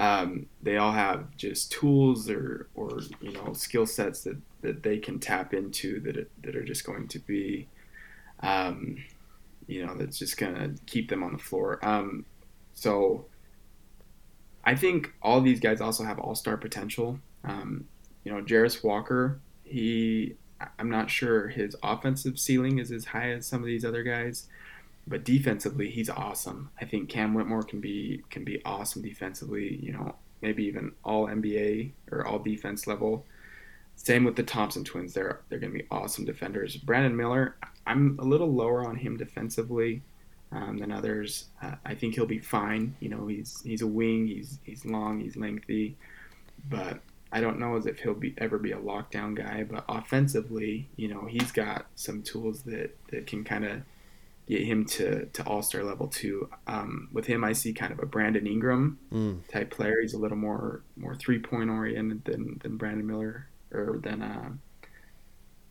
[0.00, 4.98] Um, they all have just tools or, or you know skill sets that, that they
[4.98, 7.68] can tap into that that are just going to be,
[8.42, 8.96] um,
[9.66, 11.78] you know, that's just gonna keep them on the floor.
[11.82, 12.24] Um,
[12.72, 13.26] so
[14.64, 17.18] I think all these guys also have all star potential.
[17.44, 17.86] Um,
[18.24, 20.36] you know, Jarace Walker, he
[20.78, 24.48] I'm not sure his offensive ceiling is as high as some of these other guys,
[25.06, 26.70] but defensively he's awesome.
[26.80, 29.78] I think Cam Whitmore can be can be awesome defensively.
[29.82, 33.24] You know, maybe even all NBA or all defense level.
[33.96, 35.14] Same with the Thompson twins.
[35.14, 36.76] They're they're going to be awesome defenders.
[36.76, 40.02] Brandon Miller, I'm a little lower on him defensively
[40.52, 41.46] um, than others.
[41.62, 42.96] Uh, I think he'll be fine.
[43.00, 44.26] You know, he's he's a wing.
[44.26, 45.20] He's he's long.
[45.20, 45.96] He's lengthy,
[46.68, 47.00] but
[47.32, 51.08] I don't know as if he'll be ever be a lockdown guy, but offensively, you
[51.08, 53.82] know, he's got some tools that, that can kind of
[54.50, 56.50] get him to, to all star level too.
[56.66, 59.48] Um, with him, I see kind of a Brandon Ingram mm.
[59.48, 60.00] type player.
[60.02, 64.50] He's a little more more three point oriented than, than Brandon Miller or than uh,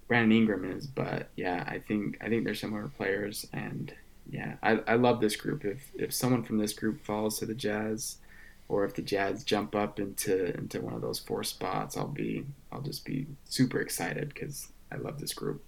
[0.07, 0.87] Brandon Ingram is.
[0.87, 3.93] But yeah, I think I think they're similar players, and
[4.31, 5.65] yeah, I, I love this group.
[5.65, 8.17] If if someone from this group falls to the Jazz
[8.69, 12.45] or if the Jazz jump up into into one of those four spots, I'll be
[12.71, 15.63] I'll just be super excited because I love this group.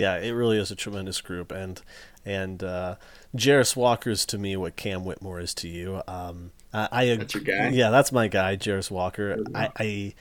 [0.00, 1.80] Yeah, it really is a tremendous group, and
[2.24, 2.96] and uh,
[3.36, 6.02] Jarace Walker's to me what Cam Whitmore is to you.
[6.08, 7.68] Um, I, I that's your guy.
[7.68, 9.44] Yeah, that's my guy, Jarace Walker.
[9.54, 10.14] I, I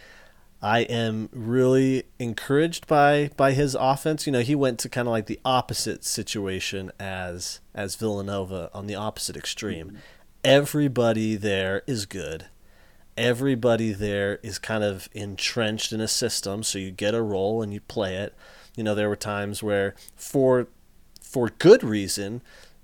[0.62, 4.28] I am really encouraged by by his offense.
[4.28, 8.86] You know, he went to kind of like the opposite situation as as Villanova on
[8.88, 9.88] the opposite extreme.
[9.88, 9.98] Mm-hmm
[10.44, 12.48] everybody there is good.
[13.18, 17.74] Everybody there is kind of entrenched in a system, so you get a role and
[17.74, 18.34] you play it.
[18.76, 20.68] You know, there were times where for
[21.22, 22.42] for good reason,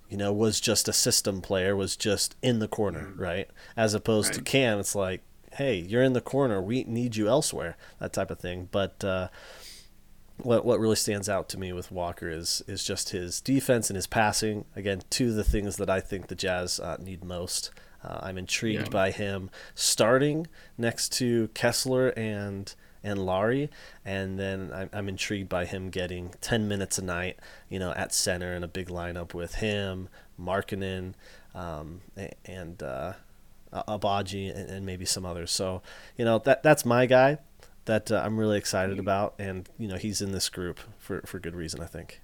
[0.10, 3.22] you know, was just a system player, was just in the corner, mm-hmm.
[3.22, 3.50] right?
[3.76, 4.36] As opposed right.
[4.36, 5.22] to Cam, it's like,
[5.54, 8.70] hey, you're in the corner, we need you elsewhere, that type of thing.
[8.72, 9.30] But uh,
[10.38, 13.96] what what really stands out to me with Walker is is just his defense and
[13.96, 14.66] his passing.
[14.76, 17.72] Again, two of the things that I think the Jazz uh, need most.
[18.04, 18.90] Uh, I'm intrigued yeah.
[18.90, 20.46] by him starting
[20.78, 22.74] next to Kessler and
[23.06, 23.70] and Lauri,
[24.04, 27.38] and then I'm, I'm intrigued by him getting 10 minutes a night,
[27.70, 30.10] you know, at center in a big lineup with him,
[30.42, 31.14] Markkanen,
[31.54, 32.02] um,
[32.46, 33.14] and uh,
[33.72, 35.52] Agbaji, and, and maybe some others.
[35.52, 35.82] So,
[36.18, 37.38] you know, that that's my guy
[37.86, 41.40] that uh, I'm really excited about, and you know he's in this group for for
[41.40, 42.22] good reason, I think.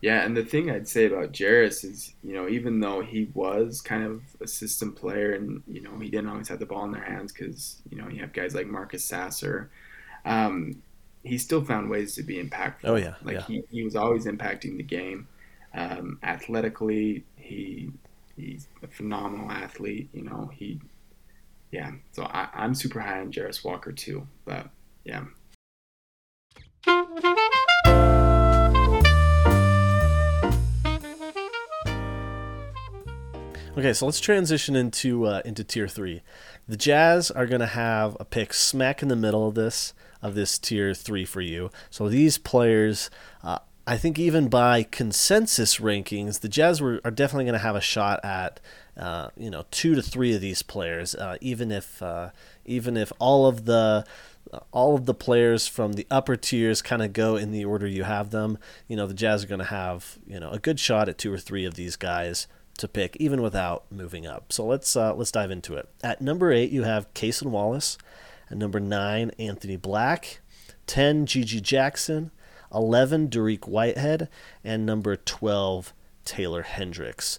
[0.00, 3.82] Yeah, and the thing I'd say about Jarace is, you know, even though he was
[3.82, 6.92] kind of a system player, and you know he didn't always have the ball in
[6.92, 9.70] their hands because you know you have guys like Marcus Sasser,
[10.24, 10.82] um,
[11.22, 12.84] he still found ways to be impactful.
[12.84, 13.42] Oh yeah, like yeah.
[13.42, 15.28] he he was always impacting the game.
[15.74, 17.90] Um, athletically, he
[18.36, 20.08] he's a phenomenal athlete.
[20.12, 20.80] You know, he
[21.70, 24.26] yeah, so I, I'm super high on Jarace Walker too.
[24.44, 24.70] But
[25.04, 25.24] yeah.
[33.76, 36.22] Okay, so let's transition into uh, into tier three.
[36.66, 40.34] The Jazz are going to have a pick smack in the middle of this of
[40.34, 41.70] this tier three for you.
[41.90, 43.10] So these players,
[43.42, 47.76] uh, I think, even by consensus rankings, the Jazz were, are definitely going to have
[47.76, 48.60] a shot at
[48.96, 52.30] uh, you know two to three of these players, uh, even if uh,
[52.64, 54.04] even if all of the
[54.72, 58.04] all of the players from the upper tiers kind of go in the order you
[58.04, 58.58] have them.
[58.88, 61.32] You know the Jazz are going to have you know a good shot at two
[61.32, 62.46] or three of these guys
[62.80, 64.52] to pick, even without moving up.
[64.52, 65.88] So let's uh, let's dive into it.
[66.02, 67.96] At number eight, you have Cason Wallace.
[68.50, 70.40] At number nine, Anthony Black.
[70.86, 72.30] Ten, GG Jackson.
[72.72, 74.28] Eleven, Dariq Whitehead,
[74.62, 75.92] and number twelve,
[76.24, 77.38] Taylor Hendricks.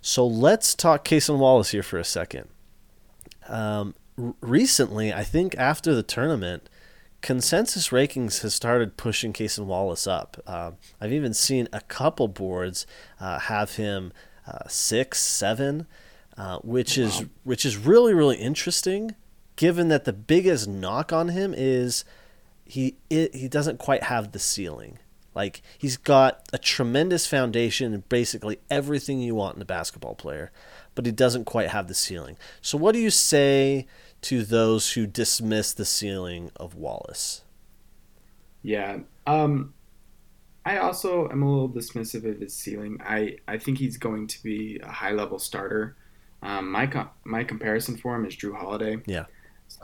[0.00, 2.48] So let's talk Cason Wallace here for a second.
[3.48, 6.68] Um, r- recently, I think after the tournament,
[7.20, 10.42] consensus rankings has started pushing Cason Wallace up.
[10.46, 12.84] Uh, I've even seen a couple boards
[13.20, 14.12] uh, have him
[14.46, 15.86] uh, six, seven,
[16.36, 17.04] uh, which wow.
[17.04, 19.14] is which is really really interesting.
[19.62, 22.04] Given that the biggest knock on him is
[22.64, 24.98] he it, he doesn't quite have the ceiling.
[25.36, 30.50] Like he's got a tremendous foundation and basically everything you want in a basketball player,
[30.96, 32.36] but he doesn't quite have the ceiling.
[32.60, 33.86] So what do you say
[34.22, 37.42] to those who dismiss the ceiling of Wallace?
[38.62, 38.98] Yeah.
[39.28, 39.74] Um
[40.66, 42.98] I also am a little dismissive of his ceiling.
[43.00, 45.96] I, I think he's going to be a high level starter.
[46.42, 48.96] Um, my com- my comparison for him is Jrue Holiday.
[49.06, 49.26] Yeah.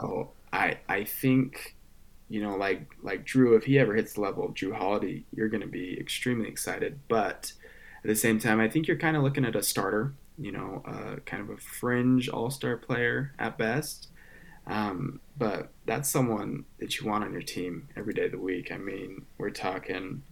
[0.01, 1.76] So I I think
[2.28, 5.49] you know, like like Jrue, if he ever hits the level of Jrue Holiday, you're
[5.49, 7.01] going to be extremely excited.
[7.09, 7.53] But
[8.05, 10.14] at the same time, I think you're kind of looking at a starter.
[10.38, 14.09] you know, uh, kind of a fringe all star player at best.
[14.66, 18.70] Um, but that's someone that you want on your team every day of the week.
[18.72, 20.22] I mean, we're talking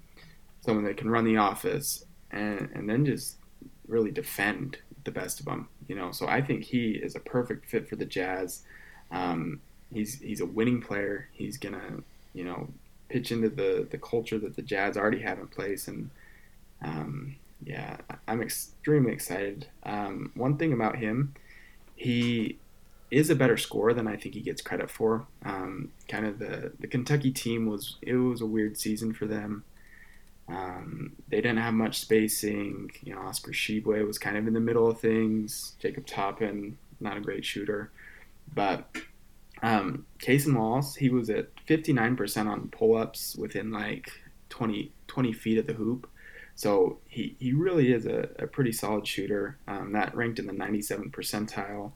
[0.61, 3.39] someone that can run the office and, and then just
[3.89, 6.11] really defend the best of them, you know.
[6.13, 8.63] So I think he is a perfect fit for the Jazz.
[9.11, 9.61] Um,
[9.93, 11.29] he's he's a winning player.
[11.33, 12.03] He's gonna,
[12.35, 12.69] you know,
[13.09, 16.11] pitch into the the culture that the Jazz already have in place, and
[16.83, 17.99] um, yeah,
[18.29, 19.67] I'm extremely excited.
[19.83, 21.35] Um, one thing about him,
[21.95, 22.59] he
[23.11, 25.27] is a better scorer than I think he gets credit for.
[25.45, 29.65] Um, kind of the the Kentucky team was it was a weird season for them.
[30.49, 32.93] Um, they didn't have much spacing.
[33.03, 35.75] You know, Oscar Tshiebwe was kind of in the middle of things.
[35.81, 37.91] Jacob Toppin, not a great shooter,
[38.57, 38.89] but
[39.63, 44.11] um, Cason Wallace, he was at 59% on pull-ups within like
[44.49, 46.11] 20, 20 feet of the hoop.
[46.57, 49.59] So he, he really is a, a pretty solid shooter.
[49.69, 51.93] Um, that ranked in the 97 percentile.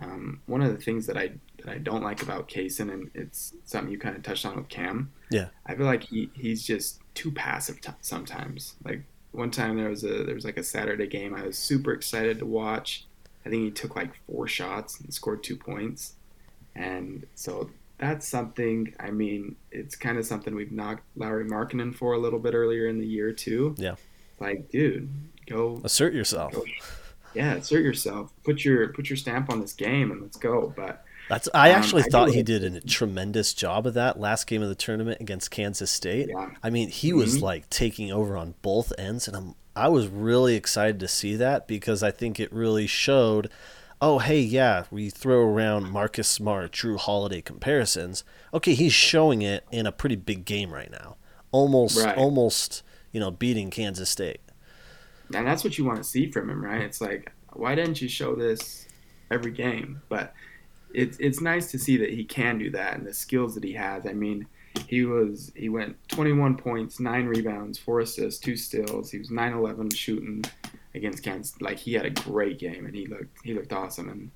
[0.00, 3.54] Um, one of the things that I that I don't like about Cason, and it's
[3.64, 5.12] something you kind of touched on with Cam.
[5.30, 8.74] Yeah, I feel like he, he's just too passive t- sometimes.
[8.84, 11.92] Like one time there was a there was like a Saturday game I was super
[11.92, 13.06] excited to watch.
[13.44, 16.14] I think he took like four shots and scored two points,
[16.74, 18.94] and so that's something.
[18.98, 22.86] I mean, it's kind of something we've knocked Lauri Markkanen for a little bit earlier
[22.88, 23.74] in the year too.
[23.78, 23.96] Yeah,
[24.40, 25.08] like dude,
[25.46, 26.52] go assert yourself.
[26.52, 26.64] Go,
[27.34, 28.32] yeah, assert yourself.
[28.44, 30.72] Put your put your stamp on this game and let's go.
[30.74, 34.46] But that's I um, actually um, thought he did a tremendous job of that last
[34.46, 36.28] game of the tournament against Kansas State.
[36.28, 36.50] Yeah.
[36.62, 37.18] I mean, he mm-hmm.
[37.18, 41.36] was like taking over on both ends, and I'm I was really excited to see
[41.36, 43.50] that because I think it really showed.
[44.00, 48.22] Oh, hey, yeah, we throw around Marcus Smart, Jrue Holiday comparisons.
[48.52, 51.16] Okay, he's showing it in a pretty big game right now,
[51.52, 52.18] almost, right.
[52.18, 54.40] almost, you know, beating Kansas State
[55.32, 56.82] and that's what you want to see from him, right?
[56.82, 58.86] It's like, why didn't you show this
[59.30, 60.02] every game?
[60.08, 60.34] But
[60.94, 63.72] it's it's nice to see that he can do that and the skills that he
[63.72, 64.06] has.
[64.06, 64.46] I mean,
[64.86, 69.10] he was he went 21 points, nine rebounds, four assists, two steals.
[69.10, 70.44] He was 9-11 shooting
[70.94, 71.60] against Kansas.
[71.60, 74.08] Like he had a great game and he looked he looked awesome.
[74.08, 74.30] And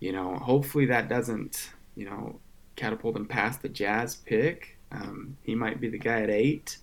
[0.00, 2.38] you know, hopefully that doesn't you know
[2.76, 4.78] catapult him past the Jazz pick.
[4.92, 6.78] Um, he might be the guy at eight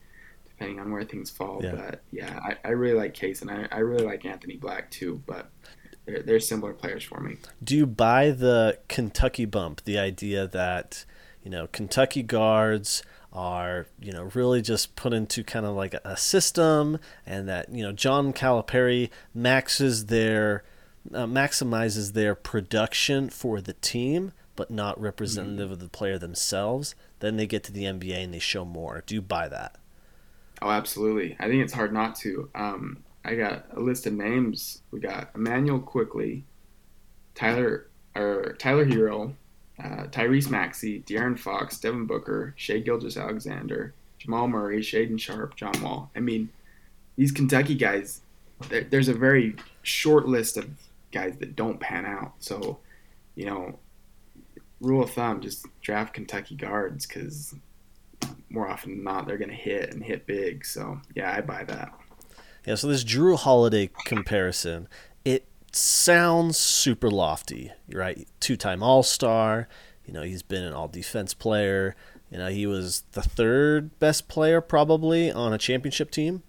[0.45, 1.59] depending on where things fall.
[1.63, 1.71] Yeah.
[1.71, 5.21] But yeah, I, I really like Case and I, I really like Anthony Black too.
[5.25, 5.49] But
[6.05, 7.37] they're, they're similar players for me.
[7.63, 9.83] Do you buy the Kentucky bump?
[9.83, 11.05] The idea that
[11.43, 16.17] you know Kentucky guards are you know really just put into kind of like a
[16.17, 20.63] system, and that you know John Calipari maxes their
[21.13, 25.73] uh, maximizes their production for the team, but not representative mm-hmm.
[25.73, 26.95] of the player themselves.
[27.19, 29.03] Then they get to the NBA and they show more.
[29.05, 29.77] Do you buy that?
[30.61, 31.35] Oh, absolutely.
[31.39, 32.49] I think it's hard not to.
[32.53, 34.81] Um, I got a list of names.
[34.91, 36.43] We got Immanuel Quickley,
[37.35, 39.33] Tyler or Tyler Herro,
[39.79, 46.11] uh, Tyrese Maxey, De'Aaron Fox, Devin Booker, Shai Gilgeous-Alexander, Jamal Murray, Shaedon Sharpe, John Wall.
[46.15, 46.49] I mean,
[47.15, 48.21] these Kentucky guys.
[48.69, 50.69] There's a very short list of
[51.11, 52.33] guys that don't pan out.
[52.39, 52.77] So,
[53.35, 53.79] you know,
[54.79, 57.55] rule of thumb: just draft Kentucky guards because
[58.49, 60.65] more often than not, they're going to hit and hit big.
[60.65, 61.91] So yeah, I buy that.
[62.65, 62.75] Yeah.
[62.75, 64.87] So this Jrue Holiday comparison,
[65.25, 68.27] it sounds super lofty, right?
[68.39, 69.67] Two-time All-Star.
[70.05, 71.95] You know, he's been an All-Defense player.
[72.29, 76.43] You know, he was the third best player probably on a championship team.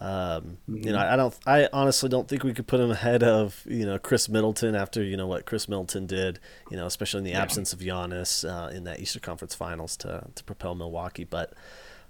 [0.00, 0.86] Um, mm-hmm.
[0.86, 1.36] You know, I don't.
[1.44, 5.02] I honestly don't think we could put him ahead of you know Khris Middleton after
[5.02, 6.38] you know what Khris Middleton did.
[6.70, 7.42] You know, especially in the yeah.
[7.42, 11.24] absence of Giannis uh, in that Eastern Conference Finals to to propel Milwaukee.
[11.24, 11.52] But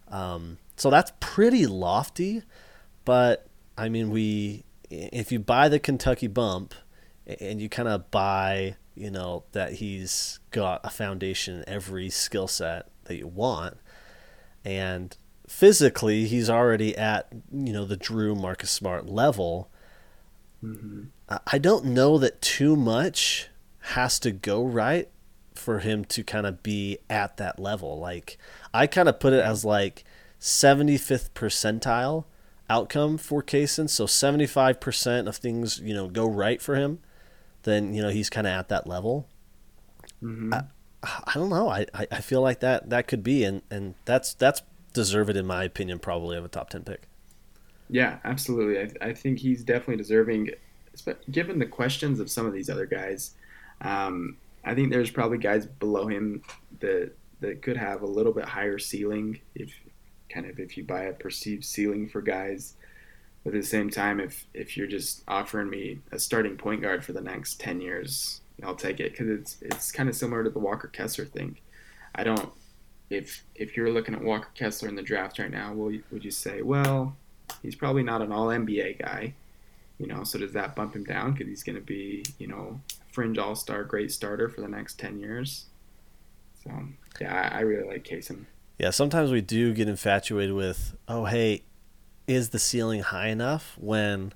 [0.09, 2.43] um, so that's pretty lofty.
[3.09, 3.47] But
[3.79, 6.75] I mean, we if you buy the Kentucky bump
[7.41, 12.47] and you kind of buy you know that he's got a foundation in every skill
[12.47, 13.79] set that you want
[14.63, 15.17] and
[15.49, 19.71] physically he's already at you know the Jrue Marcus Smart level.
[20.63, 21.05] Mm-hmm.
[21.47, 23.49] I don't know that too much
[23.95, 25.09] has to go right
[25.55, 27.99] for him to kind of be at that level.
[27.99, 28.37] Like
[28.75, 30.05] I kind of put it as like
[30.39, 32.27] 75th percentile
[32.71, 33.89] outcome for Cason.
[33.89, 37.01] So 75% of things, you know, go right for him,
[37.63, 39.29] then, you know, he's kind of at that level.
[40.23, 40.55] Mm-hmm.
[40.55, 40.65] I,
[41.03, 41.69] I don't know.
[41.69, 44.63] I, I feel like that, that could be, and, and that's, that's
[44.93, 47.09] deserve it, in my opinion, probably of a top 10 pick.
[47.91, 48.79] Yeah, absolutely.
[48.79, 50.51] I, I think he's definitely deserving,
[51.31, 53.35] given the questions of some of these other guys.
[53.81, 56.43] Um, I think there's probably guys below him
[56.81, 59.73] that that could have a little bit higher ceiling if
[60.29, 62.75] kind of if you buy a perceived ceiling for guys.
[63.45, 67.05] But at the same time, if if you're just offering me a starting point guard
[67.05, 70.51] for the next ten years, I'll take it because it's it's kind of similar to
[70.51, 71.57] the Walker Kessler thing.
[72.15, 72.51] I don't.
[73.11, 76.31] If if you're looking at Walker Kessler in the draft right now, will would you
[76.31, 77.17] say, well,
[77.63, 79.35] he's probably not an All NBA guy,
[79.99, 80.25] you know?
[80.25, 82.81] So does that bump him down because he's going to be, you know,
[83.13, 85.67] fringe All Star, great starter for the next ten years?
[86.65, 86.71] So
[87.21, 88.45] yeah, I, I really like Cason.
[88.79, 91.63] Yeah, sometimes we do get infatuated with, oh hey,
[92.27, 93.77] is the ceiling high enough?
[93.79, 94.33] When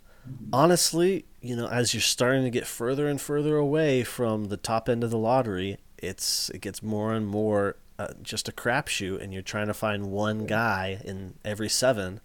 [0.53, 4.89] honestly, you know, as you're starting to get further and further away from the top
[4.89, 9.33] end of the lottery, it's it gets more and more uh, just a crapshoot, and
[9.33, 12.21] you're trying to find one guy in every seven,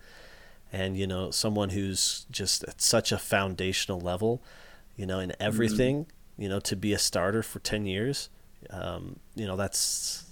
[0.73, 4.41] and you know, someone who's just at such a foundational level,
[4.95, 6.41] you know, in everything, mm-hmm.
[6.41, 8.29] you know, to be a starter for ten years,
[8.71, 10.25] um, you know, that's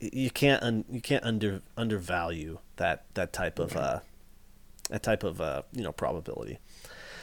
[0.00, 4.00] you can't un, you can't under undervalue that that type of uh,
[4.88, 6.58] that type of uh, you know probability.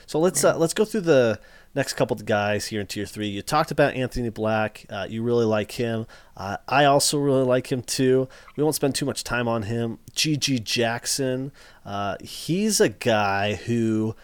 [0.05, 1.39] So let's uh, let's go through the
[1.75, 3.28] next couple of guys here in tier three.
[3.28, 4.86] You talked about Anthony Black.
[4.89, 6.07] Uh, you really like him.
[6.36, 8.30] Uh, I also really like him too.
[8.55, 9.99] We won't spend too much time on him.
[10.13, 11.51] GG Jackson.
[11.86, 14.15] Uh, he's a guy who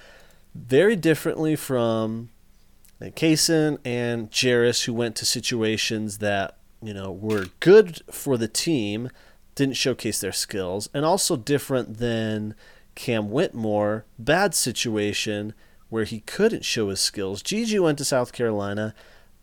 [0.56, 2.30] very differently from
[3.02, 9.10] Cason and Jarace, who went to situations that you know were good for the team,
[9.56, 12.56] didn't showcase their skills, and also different than
[12.96, 15.54] Cam Whitmore, bad situation
[15.90, 17.44] where he couldn't show his skills.
[17.44, 18.96] GG went to South Carolina,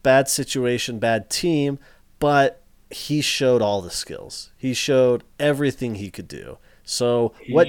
[0.03, 1.79] bad situation, bad team,
[2.19, 4.51] but he showed all the skills.
[4.57, 6.59] He showed everything he could do.
[6.83, 7.69] So he what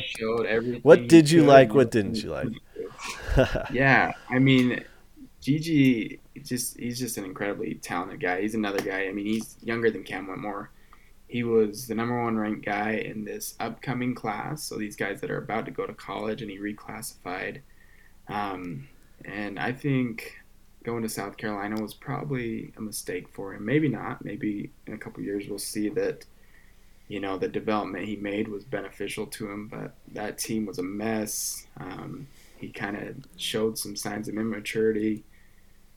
[0.82, 1.74] what did you like?
[1.74, 2.48] What didn't you like?
[3.72, 4.84] yeah, I mean,
[5.44, 8.42] GG just he's just an incredibly talented guy.
[8.42, 9.06] He's another guy.
[9.06, 10.72] I mean, he's younger than Cam Whitmore.
[11.28, 14.64] He was the number one ranked guy in this upcoming class.
[14.64, 17.62] So these guys that are about to go to college, and he reclassified
[18.32, 18.88] um,
[19.26, 20.40] and I think
[20.84, 23.66] going to South Carolina was probably a mistake for him.
[23.66, 24.24] Maybe not.
[24.24, 26.26] Maybe in a couple years we'll see that,
[27.08, 29.68] you know, the development he made was beneficial to him.
[29.68, 31.68] But that team was a mess.
[31.78, 32.28] Um,
[32.58, 35.24] he kind of showed some signs of immaturity.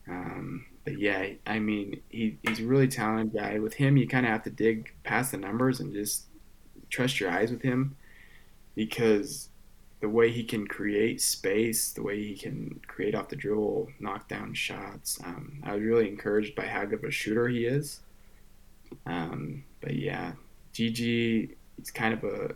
[0.09, 3.59] Um, but yeah, I mean, he, he's a really talented guy.
[3.59, 6.25] With him, you kind of have to dig past the numbers and just
[6.91, 7.97] trust your eyes with him
[8.75, 9.49] because
[10.01, 14.29] the way he can create space, the way he can create off the dribble, knock
[14.29, 15.19] down shots.
[15.25, 18.01] Um, I was really encouraged by how good of a shooter he is.
[19.07, 20.33] Um, but yeah,
[20.75, 22.55] GG, he's kind of a.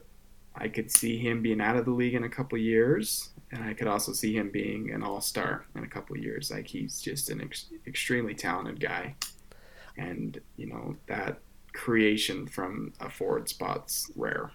[0.54, 3.74] I could see him being out of the league in a couple years, and I
[3.74, 6.50] could also see him being an all star in a couple years.
[6.50, 9.14] Like he's just an ex- extremely talented guy,
[9.96, 11.38] and you know that
[11.72, 14.50] creation from a forward spot's rare.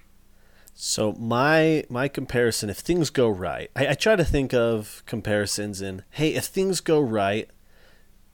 [0.76, 5.82] So my my comparison, if things go right, I, I try to think of comparisons
[5.82, 7.50] in, hey, if things go right,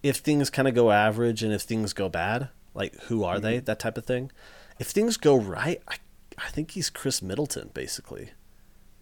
[0.03, 3.43] if things kind of go average, and if things go bad, like who are mm-hmm.
[3.43, 3.59] they?
[3.59, 4.31] That type of thing.
[4.77, 5.97] If things go right, I
[6.37, 8.31] I think he's Khris Middleton basically.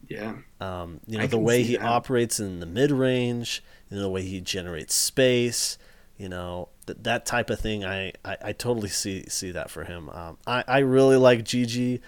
[0.07, 0.35] Yeah.
[0.61, 1.85] Um, you know I the way he that.
[1.85, 5.77] operates in the mid range, you know the way he generates space,
[6.17, 7.85] you know that that type of thing.
[7.85, 10.09] I, I, I totally see see that for him.
[10.09, 11.99] Um, I I really like GG.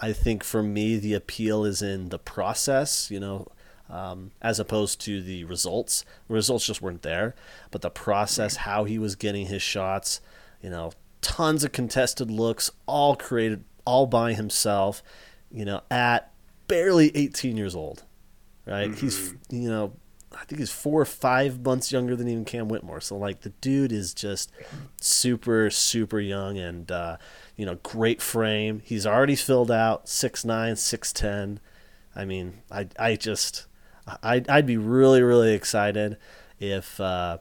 [0.00, 3.46] I think for me, the appeal is in the process, you know,
[3.88, 6.04] um, as opposed to the results.
[6.28, 7.34] The results just weren't there,
[7.70, 10.20] but the process, how he was getting his shots,
[10.60, 10.92] you know,
[11.22, 15.02] tons of contested looks, all created all by himself,
[15.50, 16.32] you know, at
[16.68, 18.04] barely 18 years old,
[18.66, 18.90] right?
[18.90, 19.00] Mm-hmm.
[19.00, 19.92] He's, you know,
[20.32, 23.00] I think he's four or five months younger than even Cam Whitmore.
[23.00, 24.50] So like the dude is just
[25.00, 27.16] super, super young and, uh,
[27.56, 28.82] you know, great frame.
[28.84, 31.60] He's already filled out six nine, six ten.
[32.16, 33.66] I mean, I I just
[34.22, 36.16] I'd I'd be really really excited
[36.58, 37.38] if uh,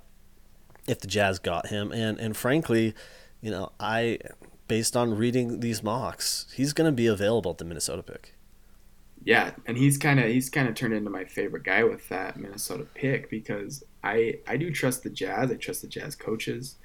[0.87, 2.93] if the Jazz got him, and and frankly,
[3.41, 4.19] you know, I
[4.67, 8.33] based on reading these mocks, he's going to be available at the Minnesota pick.
[9.25, 12.37] Yeah, and he's kind of he's kind of turned into my favorite guy with that
[12.37, 15.51] Minnesota pick because I I do trust the Jazz.
[15.51, 16.75] I trust the Jazz coaches.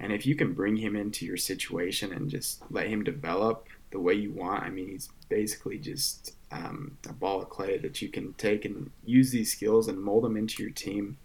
[0.00, 4.00] And if you can bring him into your situation and just let him develop the
[4.00, 8.08] way you want, I mean, he's basically just um, a ball of clay that you
[8.08, 11.16] can take and use these skills and mold them into your team.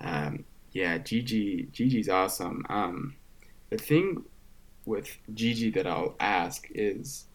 [0.00, 2.64] Um, yeah, GG, GG's awesome.
[2.70, 3.14] Um,
[3.70, 4.24] the thing
[4.86, 7.26] with GG that I'll ask is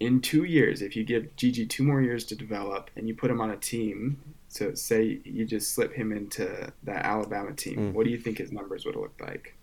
[0.00, 3.30] in two years, if you give GG two more years to develop and you put
[3.30, 7.92] him on a team, so say you just slip him into that Alabama team, mm.
[7.92, 9.56] what do you think his numbers would look like?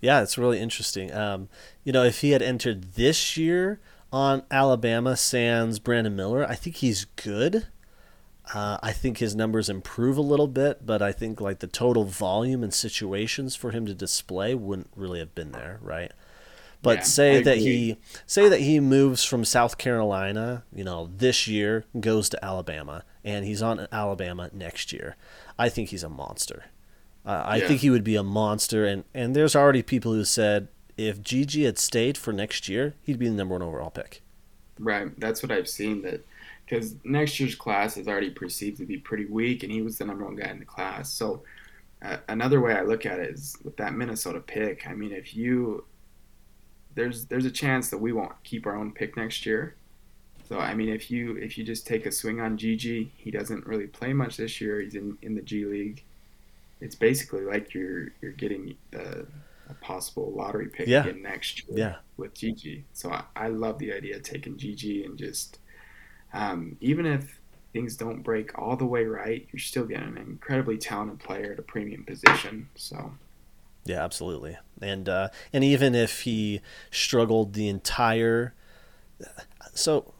[0.00, 1.12] Yeah, it's really interesting.
[1.12, 1.48] Um,
[1.84, 3.80] you know, if he had entered this year
[4.12, 7.66] on Alabama sans Brandon Miller, I think he's good.
[8.52, 12.04] Uh, I think his numbers improve a little bit, but I think like the total
[12.04, 16.10] volume and situations for him to display wouldn't really have been there, right?
[16.82, 21.46] But Yeah, say that he say that he moves from South Carolina, you know, this
[21.46, 25.16] year goes to Alabama, and he's on Alabama next year.
[25.58, 26.66] I think he's a monster.
[27.26, 27.66] Uh, I Yeah.
[27.66, 31.64] think he would be a monster, and and there's already people who said if GG
[31.64, 34.22] had stayed for next year, he'd be the number one overall pick.
[34.78, 36.02] Right, that's what I've seen.
[36.02, 36.24] That
[36.66, 40.06] because next year's class is already perceived to be pretty weak, and he was the
[40.06, 41.12] number one guy in the class.
[41.12, 41.42] So
[42.02, 44.86] uh, another way I look at it is with that Minnesota pick.
[44.88, 45.86] I mean, if you
[46.94, 49.74] there's there's a chance that we won't keep our own pick next year.
[50.48, 53.66] So I mean, if you if you just take a swing on GG, he doesn't
[53.66, 54.80] really play much this year.
[54.80, 56.02] He's in, in the G League.
[56.80, 59.24] It's basically like you're you're getting a,
[59.68, 61.02] a possible lottery pick Yeah.
[61.04, 62.82] again next year Yeah, with GG.
[62.94, 65.58] So I, I love the idea of taking GG and just
[66.32, 67.38] um, even if
[67.72, 71.58] things don't break all the way right, you're still getting an incredibly talented player at
[71.58, 72.68] a premium position.
[72.74, 73.12] So
[73.90, 74.56] Yeah, absolutely.
[74.80, 76.60] And uh, and even if he
[76.90, 78.54] struggled the entire,
[79.74, 80.14] so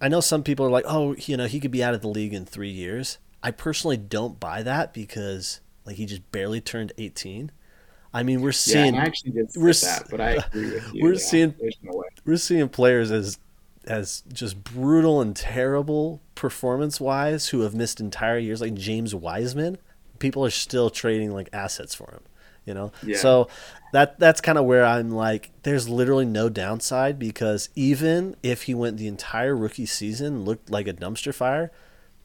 [0.00, 2.08] I know some people are like, oh, you know, he could be out of the
[2.08, 3.18] league in three years.
[3.42, 7.50] I personally don't buy that because like he just barely turned eighteen.
[8.14, 11.02] I mean, we're seeing and I actually did we're that, but I agree with you.
[11.02, 13.38] we're yeah, seeing- no we're seeing players as
[13.86, 19.78] as just brutal and terrible performance wise who have missed entire years, like James Wiseman.
[20.18, 22.20] People are still trading like assets for him,
[22.66, 22.92] you know.
[23.02, 23.16] Yeah.
[23.18, 23.48] So
[23.92, 28.74] that that's kind of where I'm like, there's literally no downside because even if he
[28.74, 31.70] went the entire rookie season looked like a dumpster fire,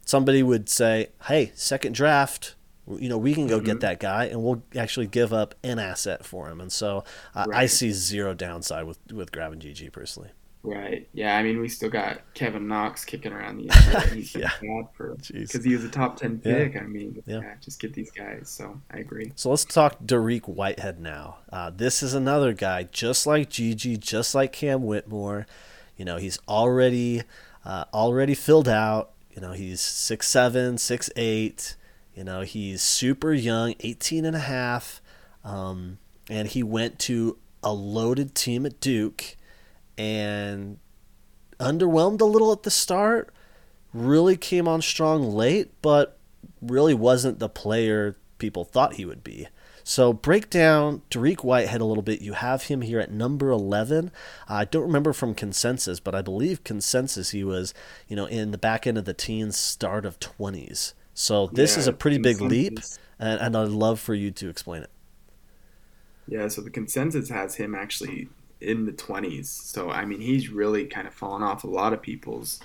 [0.06, 2.56] somebody would say, "Hey, second draft."
[2.90, 3.82] You know, we can go get Mhm.
[3.82, 6.62] that guy, and we'll actually give up an asset for him.
[6.62, 7.04] And so,
[7.36, 10.30] uh, I see zero downside with with grabbing GG personally.
[10.64, 11.08] Right.
[11.14, 11.38] Yeah.
[11.38, 14.14] I mean, we still got Kevin Knox kicking around the NBA.
[14.14, 14.50] He's Yeah.
[14.62, 14.82] yeah.
[14.82, 16.54] bad for because he was a top ten Yeah.
[16.66, 16.76] pick.
[16.76, 17.40] I mean, Yeah.
[17.42, 17.54] yeah.
[17.62, 18.50] just get these guys.
[18.50, 19.32] So I agree.
[19.36, 21.38] So let's talk Dariq Whitehead now.
[21.52, 25.46] Uh, this is another guy just like GG, just like Cam Whitmore.
[25.96, 27.24] You know, he's already
[27.64, 29.12] uh, already filled out.
[29.34, 31.76] You know, he's six seven, six eight.
[32.16, 35.02] You know, he's super young, 18 and a half.
[35.46, 36.00] Um,
[36.30, 39.37] and he went to a loaded team at Duke
[39.98, 40.80] and
[41.60, 43.34] underwhelmed a little at the start.
[43.94, 46.18] Really came on strong late, but
[46.62, 49.48] really wasn't the player people thought he would be.
[49.84, 52.22] So break down Dariq Whitehead a little bit.
[52.22, 54.12] You have him here at number 11.
[54.48, 57.74] I don't remember from consensus, but I believe consensus he was,
[58.08, 60.94] you know, in the back end of the teens, start of 20s.
[61.14, 62.80] So this Yeah, is a pretty big leap,
[63.18, 64.90] and, and I'd love for you to explain it.
[66.28, 68.30] Yeah, so the consensus has him actually
[68.62, 69.46] in the 20s.
[69.46, 72.60] So, I mean, he's really kind of fallen off a lot of people's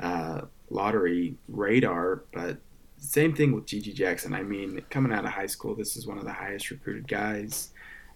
[0.00, 2.24] uh, lottery radar.
[2.32, 2.58] But
[2.98, 4.34] same thing with GG Jackson.
[4.34, 7.70] I mean, coming out of high school, this is one of the highest recruited guys.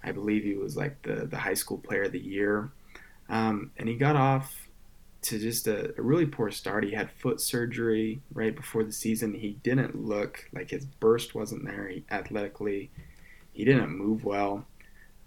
[0.04, 2.70] I believe he was like the, the high school player of the year.
[3.28, 4.68] Um, and he got off
[5.22, 6.84] to just a, a really poor start.
[6.84, 9.34] He had foot surgery right before the season.
[9.34, 12.90] He didn't look like his burst wasn't there he, athletically.
[13.52, 14.64] He didn't move well.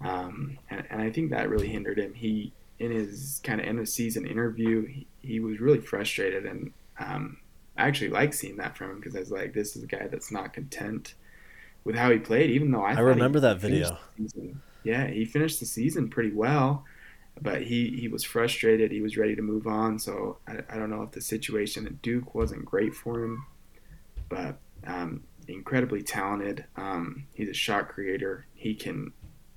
[0.01, 2.13] Um, and, and I think that really hindered him.
[2.13, 6.45] He, in his kind of end of season interview, he, he was really frustrated.
[6.45, 7.37] And um,
[7.77, 10.07] I actually like seeing that from him because I was like, this is a guy
[10.07, 11.15] that's not content
[11.83, 13.97] with how he played, even though I, I remember that video.
[14.83, 16.85] Yeah, he finished the season pretty well,
[17.41, 18.91] but he, he was frustrated.
[18.91, 19.99] He was ready to move on.
[19.99, 23.45] So I, I don't know if the situation at Duke wasn't great for him,
[24.29, 26.63] but um, incredibly talented.
[26.77, 28.45] Um, he's a shot creator.
[28.55, 29.11] He can,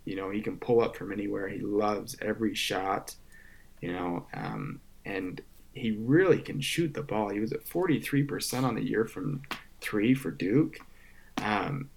[0.04, 1.48] you know, he can pull up from anywhere.
[1.48, 3.14] He loves every shot,
[3.80, 5.40] you know, um, and
[5.72, 7.30] he really can shoot the ball.
[7.30, 9.42] He was at 43% on the year from
[9.80, 10.78] three for Duke.
[11.38, 11.88] Um,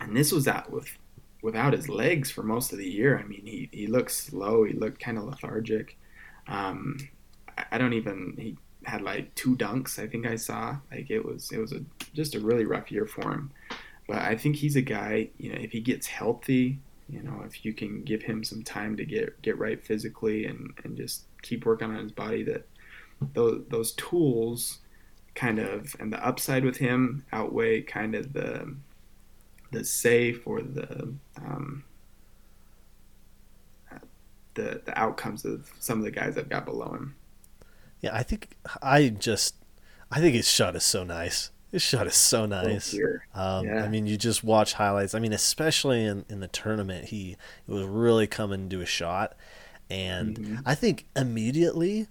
[0.00, 0.88] and this was out with
[1.42, 3.18] without his legs for most of the year.
[3.18, 4.64] I mean, he, he looked slow.
[4.64, 5.96] He looked kind of lethargic.
[6.46, 6.98] Um,
[7.56, 9.98] I, I don't even he had like two dunks.
[9.98, 11.80] I think I saw like it was it was a
[12.12, 13.50] just a really rough year for him.
[14.06, 15.30] But I think he's a guy.
[15.38, 16.78] You know, if he gets healthy,
[17.10, 20.72] you know, if you can give him some time to get get right physically and
[20.84, 22.66] and just keep working on his body, that
[23.34, 24.78] those those tools
[25.34, 28.74] kind of and the upside with him outweigh kind of the
[29.72, 31.84] the safe or the um,
[34.54, 37.14] the the outcomes of some of the guys I've got below him.
[38.00, 39.54] Yeah, I think I just
[40.10, 41.50] I think his shot is so nice.
[41.72, 42.92] His shot is so nice.
[43.34, 43.84] Um, Yeah.
[43.84, 45.14] I mean, you just watch highlights.
[45.14, 47.36] I mean, especially in, in the tournament, he
[47.68, 49.36] it was really coming to a shot,
[49.88, 50.62] and Mhm.
[50.66, 52.08] I think immediately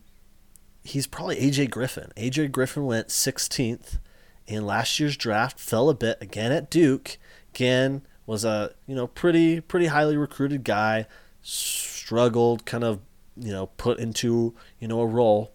[0.83, 2.11] he's probably AJ Griffin.
[2.15, 3.99] AJ Griffin went 16th
[4.47, 7.17] in last year's draft, fell a bit again at Duke.
[7.53, 11.05] Again, was a you know pretty pretty highly recruited guy.
[11.41, 12.99] Struggled, kind of
[13.35, 15.51] you know put into you know a role.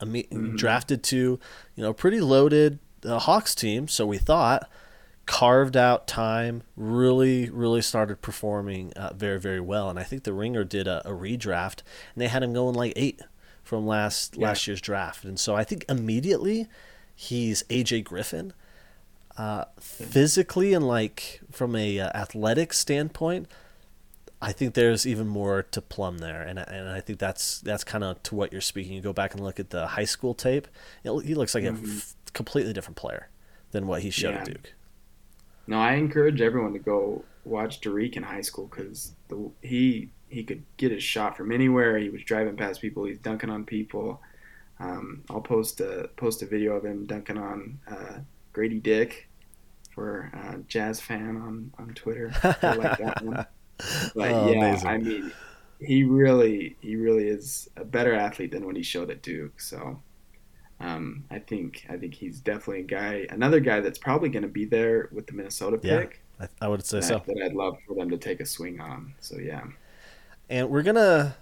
[0.00, 0.56] Mm-hmm.
[0.56, 1.16] Drafted to
[1.76, 4.68] you know pretty loaded uh, Hawks team, so we thought
[5.26, 9.88] carved out time, really, really started performing uh, very, very well.
[9.88, 11.82] And I think the Ringer did a, a, redraft,
[12.14, 13.20] and they had him going like eight
[13.62, 14.48] from last yeah.
[14.48, 15.24] last year's draft.
[15.24, 16.66] And so I think immediately
[17.14, 18.52] he's AJ Griffin.
[19.36, 23.48] Uh, physically and like from a uh, athletic standpoint,
[24.40, 28.04] I think there's even more to plumb there, and and I think that's that's kind
[28.04, 28.92] of to what you're speaking.
[28.92, 30.68] You go back and look at the high school tape;
[31.02, 31.84] it, he looks like mm-hmm.
[31.84, 33.28] a completely different player
[33.70, 34.40] than what he showed yeah.
[34.40, 34.72] at Duke.
[35.66, 39.12] No, I encourage everyone to go watch Dariq in high school because
[39.62, 41.98] he he could get his shot from anywhere.
[41.98, 43.04] He was driving past people.
[43.04, 44.20] He's dunking on people.
[44.80, 48.18] Um, I'll post a post a video of him dunking on uh,
[48.52, 49.28] Grady Dick
[49.94, 52.32] for a Jazz fan on on Twitter.
[52.42, 53.46] I like that one.
[54.14, 54.88] But oh, yeah, amazing.
[54.88, 55.32] I mean,
[55.80, 59.60] he really he really is a better athlete than what he showed at Duke.
[59.60, 60.00] So
[60.84, 64.48] um, I think I think he's definitely a guy, another guy that's probably going to
[64.48, 66.20] be there with the Minnesota pick.
[66.38, 67.22] Yeah, I, I would say so.
[67.26, 69.14] that I'd love for them to take a swing on.
[69.20, 69.64] So yeah.
[70.50, 71.36] And we're gonna,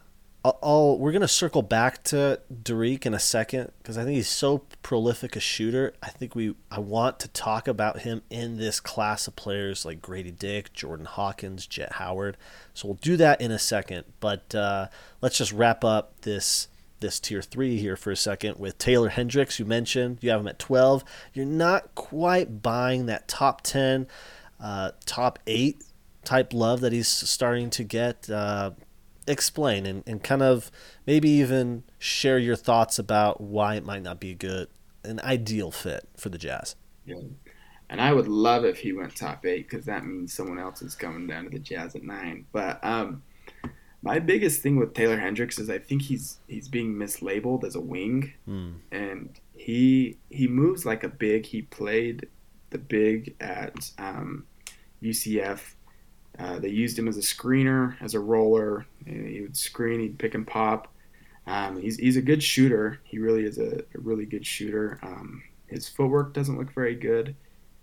[0.44, 4.62] I'll, we're gonna circle back to Dariq in a second because I think he's so
[4.82, 5.92] prolific a shooter.
[6.00, 10.00] I think we I want to talk about him in this class of players like
[10.00, 12.36] Grady Dick, Jordan Hawkins, Jett Howard.
[12.74, 14.04] So we'll do that in a second.
[14.20, 14.86] But uh,
[15.20, 16.68] let's just wrap up this
[17.02, 19.58] this tier three here for a second with Taylor Hendricks.
[19.58, 21.04] You mentioned you have him at 12.
[21.34, 24.06] You're not quite buying that top 10,
[24.58, 25.84] uh, top eight
[26.24, 28.30] type love that he's starting to get.
[28.30, 28.70] Uh,
[29.26, 30.70] explain and, and kind of
[31.06, 34.68] maybe even share your thoughts about why it might not be a good,
[35.04, 36.74] an ideal fit for the Jazz.
[37.06, 37.20] Yeah.
[37.88, 40.94] And I would love if he went top eight because that means someone else is
[40.94, 42.46] coming down to the Jazz at nine.
[42.50, 43.22] But um,
[44.02, 47.80] my biggest thing with Taylor Hendricks is I think he's he's being mislabeled as a
[47.80, 48.74] wing, mm.
[48.90, 51.46] and he he moves like a big.
[51.46, 52.28] He played
[52.70, 54.44] the big at um,
[55.02, 55.60] UCF.
[56.38, 58.86] Uh, they used him as a screener, as a roller.
[59.06, 60.88] He would screen, he'd pick and pop.
[61.46, 63.00] Um, he's, he's a good shooter.
[63.04, 64.98] He really is a, a really good shooter.
[65.02, 67.34] Um, his footwork doesn't look very good.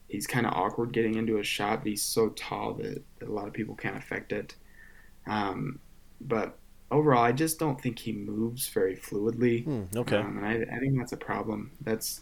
[0.07, 3.31] He's kind of awkward getting into a shot, but he's so tall that, that a
[3.31, 4.55] lot of people can't affect it.
[5.27, 5.79] Um,
[6.21, 6.57] but
[6.91, 9.63] overall, I just don't think he moves very fluidly.
[9.63, 11.71] Hmm, okay, um, and I, I think that's a problem.
[11.81, 12.21] That's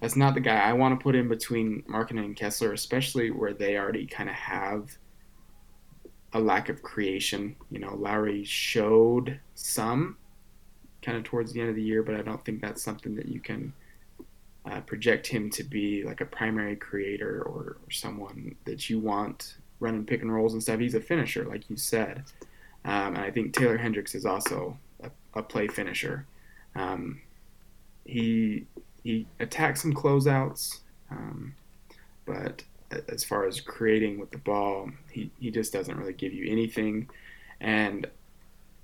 [0.00, 3.54] that's not the guy I want to put in between Markkanen and Kessler, especially where
[3.54, 4.96] they already kind of have
[6.32, 7.56] a lack of creation.
[7.70, 10.16] You know, Lauri showed some
[11.02, 13.28] kind of towards the end of the year, but I don't think that's something that
[13.28, 13.72] you can
[14.70, 19.54] uh, project him to be like a primary creator or, or, someone that you want
[19.78, 20.80] running pick and rolls and stuff.
[20.80, 22.24] He's a finisher, like you said.
[22.86, 26.24] Um, and I think Taylor Hendricks is also a, a play finisher.
[26.74, 27.20] Um,
[28.04, 28.66] he
[29.02, 30.80] he attacks some closeouts,
[31.10, 31.54] um,
[32.24, 32.62] but
[33.08, 37.08] as far as creating with the ball, he, he just doesn't really give you anything.
[37.60, 38.06] And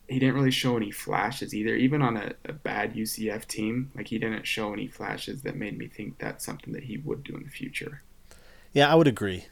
[0.08, 3.90] he didn't really show any flashes either, even on a, a, bad UCF team.
[3.94, 7.24] Like he didn't show any flashes that made me think that's something that he would
[7.24, 8.02] do in the future.
[8.72, 9.46] Yeah, I would agree.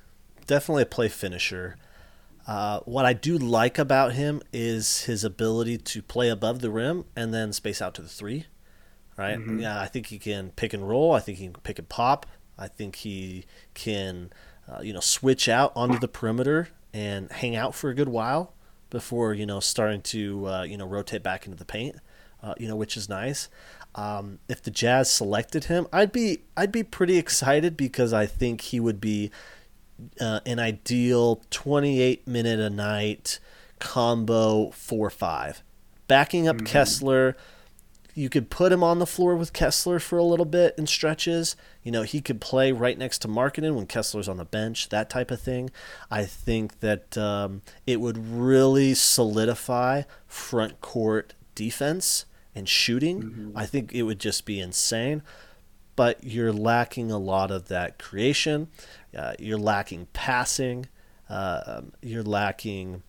[0.47, 1.77] Definitely a play finisher.
[2.51, 7.05] Uh, what I do like about him is his ability to play above the rim
[7.15, 8.47] and then space out to the three.
[9.17, 9.39] Right?
[9.39, 9.61] Mm-hmm.
[9.61, 11.13] Yeah, I think he can pick and roll.
[11.13, 12.27] I think he can pick and pop.
[12.59, 13.45] I think he
[13.75, 14.33] can,
[14.69, 18.53] uh, you know, switch out onto the perimeter and hang out for a good while
[18.91, 21.97] before you know starting to uh, you know rotate back into the paint.
[22.43, 23.49] Uh, you know, which is nice.
[23.95, 28.63] Um, if the Jazz selected him, I'd be I'd be pretty excited because I think
[28.63, 29.31] he would be
[30.21, 33.39] uh, an ideal 28 minute a night
[33.79, 35.63] combo 4 5.
[36.07, 36.67] Backing up mm-hmm.
[36.67, 37.37] Kessler,
[38.15, 41.57] you could put him on the floor with Kessler for a little bit in stretches.
[41.83, 45.09] You know, he could play right next to Markkanen when Kessler's on the bench, that
[45.09, 45.71] type of thing.
[46.11, 53.23] I think that um, it would really solidify front court defense and shooting.
[53.23, 53.59] Mm-hmm.
[53.59, 55.23] I think it would just be insane
[56.01, 58.69] but you're lacking a lot of that creation.
[59.17, 60.87] Uh, you're lacking passing.
[61.29, 63.03] Uh, um, you're lacking,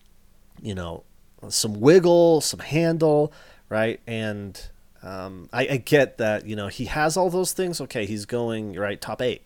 [0.60, 1.02] you know,
[1.48, 3.32] some wiggle, some handle,
[3.68, 4.00] right?
[4.06, 4.60] And
[5.02, 7.80] um, I, I, get that, you know, he has all those things.
[7.80, 9.42] Okay, he's going right top eight,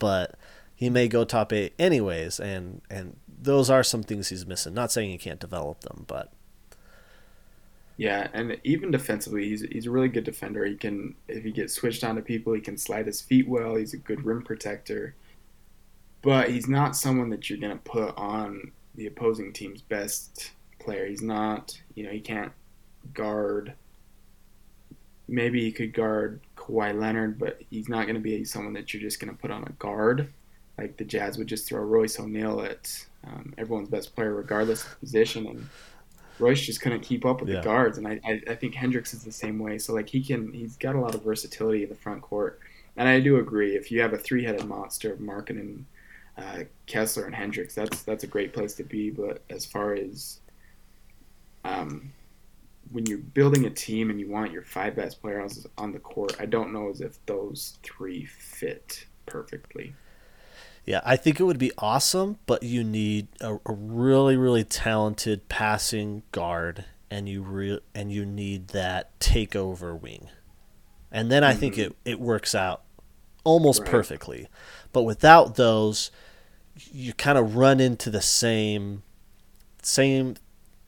[0.00, 0.34] but
[0.74, 4.74] he may go top eight anyways, and and those are some things he's missing.
[4.74, 6.32] Not saying he can't develop them, but
[7.96, 10.64] Yeah, and even defensively, he's he's a really good defender.
[10.64, 13.74] He can if he gets switched onto people, he can slide his feet well.
[13.74, 15.14] He's a good rim protector,
[16.22, 21.06] but he's not someone that you're gonna put on the opposing team's best player.
[21.06, 22.52] He's not, you know, he can't
[23.14, 23.74] guard.
[25.28, 29.02] Maybe he could guard Kawhi Leonard, but he's not going to be someone that you're
[29.02, 30.32] just going to put on a guard.
[30.78, 34.98] Like the Jazz would just throw Royce O'Neale at um, everyone's best player, regardless of
[35.00, 35.68] position, and
[36.38, 37.56] Royce just couldn't keep up with yeah.
[37.56, 37.98] the guards.
[37.98, 39.78] And I, I, I think Hendricks is the same way.
[39.78, 42.58] So like he can, he's got a lot of versatility in the front court.
[42.96, 45.84] And I do agree, if you have a three-headed monster of Markkanen,
[46.38, 49.10] uh, Kessler, and Hendricks, that's that's a great place to be.
[49.10, 50.40] But as far as
[51.64, 52.12] um,
[52.92, 56.36] when you're building a team and you want your five best players on the court,
[56.38, 59.94] I don't know as if those three fit perfectly.
[60.84, 65.48] Yeah, I think it would be awesome, but you need a, a really, really talented
[65.48, 70.28] passing guard, and you re- and you need that takeover wing,
[71.10, 71.60] and then I mm-hmm.
[71.60, 72.84] think it it works out
[73.44, 73.90] almost right.
[73.90, 74.48] perfectly.
[74.92, 76.10] But without those,
[76.92, 79.02] you kind of run into the same
[79.82, 80.36] same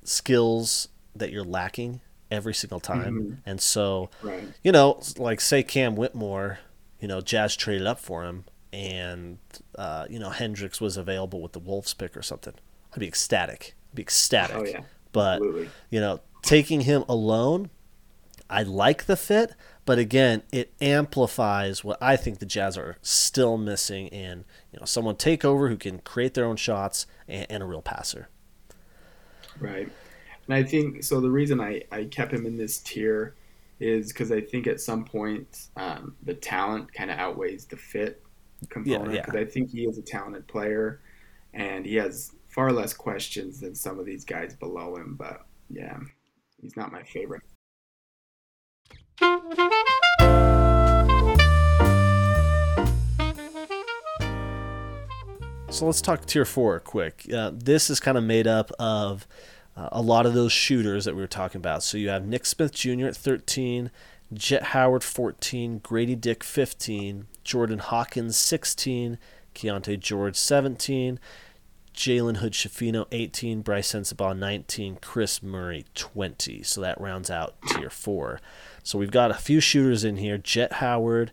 [0.04, 3.14] skills that you're lacking every single time.
[3.14, 3.34] Mm-hmm.
[3.46, 4.44] And so, right.
[4.62, 6.60] you know, like say Cam Whitmore,
[7.00, 9.38] you know, Jazz traded up for him and,
[9.76, 12.54] uh, you know, Hendricks was available with the Wolves pick or something.
[12.92, 13.74] I'd be ecstatic.
[13.92, 14.56] I'd be ecstatic.
[14.56, 14.82] Oh, yeah.
[15.12, 15.70] But, Absolutely.
[15.90, 17.70] you know, taking him alone,
[18.48, 19.54] I like the fit,
[19.84, 24.86] but again, it amplifies what I think the Jazz are still missing in, you know,
[24.86, 28.28] someone take over who can create their own shots and, and a real passer.
[29.58, 29.88] Right.
[30.46, 31.20] And I think so.
[31.20, 33.34] The reason I, I kept him in this tier
[33.78, 38.22] is because I think at some point um, the talent kind of outweighs the fit
[38.68, 39.12] component.
[39.12, 39.46] Because yeah, yeah.
[39.46, 41.00] I think he is a talented player,
[41.54, 45.16] and he has far less questions than some of these guys below him.
[45.18, 45.98] But yeah,
[46.60, 47.42] he's not my favorite.
[55.80, 57.26] So let's talk tier four quick.
[57.32, 59.26] Uh, this is kind of made up of
[59.76, 61.82] uh, a lot of those shooters that we were talking about.
[61.82, 63.06] So you have Nick Smith Jr.
[63.06, 63.90] at 13,
[64.32, 69.18] Jett Howard 14, Grady Dick 15, Jordan Hawkins 16,
[69.54, 71.18] Keyonte George 17,
[71.94, 76.62] Jalen Hood Schifino 18, Brice Sensabaugh 19, Kris Murray 20.
[76.62, 78.40] So that rounds out tier four.
[78.90, 81.32] So we've got a few shooters in here: Jett Howard,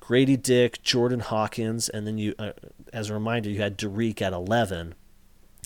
[0.00, 2.52] Grady Dick, Jordan Hawkins, and then you, uh,
[2.92, 4.94] as a reminder, you had Dariq at 11,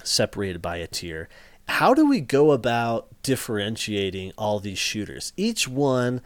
[0.02, 1.28] separated by a tier
[1.68, 5.32] how do we go about differentiating all these shooters?
[5.36, 6.22] Each one,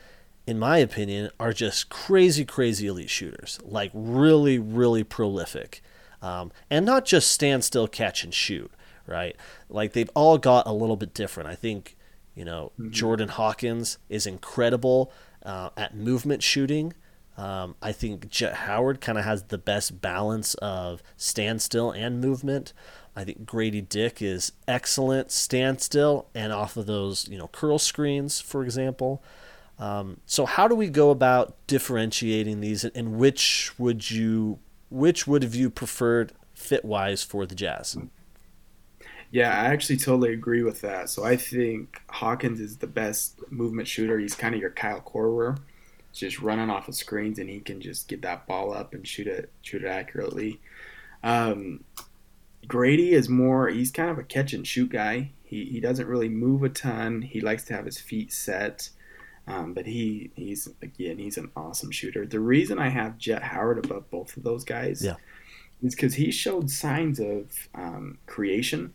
[0.47, 5.83] in my opinion, are just crazy, crazy elite shooters, like really, really prolific.
[6.23, 8.71] Um, and not just stand still, catch, and shoot,
[9.07, 9.35] right?
[9.69, 11.49] Like they've all got a little bit different.
[11.49, 11.97] I think,
[12.35, 12.91] you know, mm-hmm.
[12.91, 15.13] Jordan Hawkins is incredible
[15.45, 16.93] uh, at movement shooting.
[17.37, 22.73] Um, I think Jett Howard kind of has the best balance of standstill and movement.
[23.17, 28.41] I think Grady Dick is excellent standstill and off of those, you know, curl screens,
[28.41, 29.23] for example.
[29.79, 34.59] Um, so how do we go about differentiating these, and which would you,
[34.91, 37.97] which would have you preferred fit wise for the Jazz?
[39.33, 41.09] Yeah, I actually totally agree with that.
[41.09, 44.19] So I think Hawkins is the best movement shooter.
[44.19, 45.59] He's kind of your Kyle Korver,
[46.13, 49.27] just running off of screens, and he can just get that ball up and shoot
[49.27, 50.61] it, shoot it accurately.
[51.25, 51.83] Um,
[52.69, 55.31] Grady is more, he's kind of a catch and shoot guy.
[55.45, 57.23] He, he doesn't really move a ton.
[57.23, 58.91] He likes to have his feet set.
[59.49, 62.25] Um, but he he's again he's an awesome shooter.
[62.25, 65.17] The reason I have Jett Howard above both of those guys yeah.
[65.83, 68.95] is because he showed signs of um, creation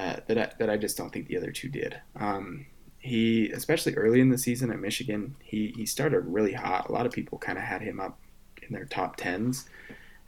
[0.00, 2.00] uh, that I, that I just don't think the other two did.
[2.16, 2.66] Um,
[2.98, 6.88] he especially early in the season at Michigan, he he started really hot.
[6.88, 8.18] A lot of people kind of had him up
[8.62, 9.68] in their top tens,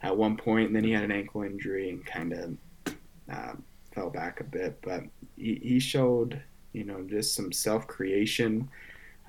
[0.03, 2.57] at one point, and then he had an ankle injury and kind of
[3.31, 3.53] uh,
[3.93, 4.79] fell back a bit.
[4.81, 5.03] But
[5.37, 6.41] he, he showed,
[6.73, 8.69] you know, just some self creation.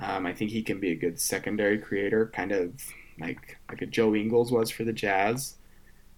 [0.01, 2.73] Um, I think he can be a good secondary creator, kind of
[3.19, 5.55] like like a Joe Ingles was for the Jazz.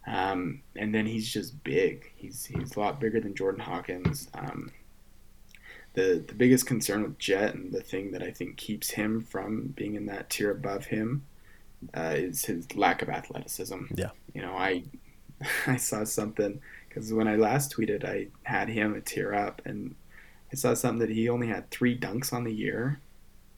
[0.07, 2.13] Um, and then he's just big.
[2.17, 4.29] He's he's a lot bigger than Jordan Hawkins.
[4.35, 4.71] Um,
[5.95, 9.75] the the biggest concern with Jett and the thing that I think keeps him from
[9.77, 11.25] being in that tier above him
[11.95, 13.87] uh, is his lack of athleticism.
[13.95, 14.11] Yeah.
[14.33, 14.85] You know, I
[15.67, 19.95] I saw something because when I last tweeted, I had him a tier up, and
[20.53, 23.01] I saw something that he only had three dunks on the year,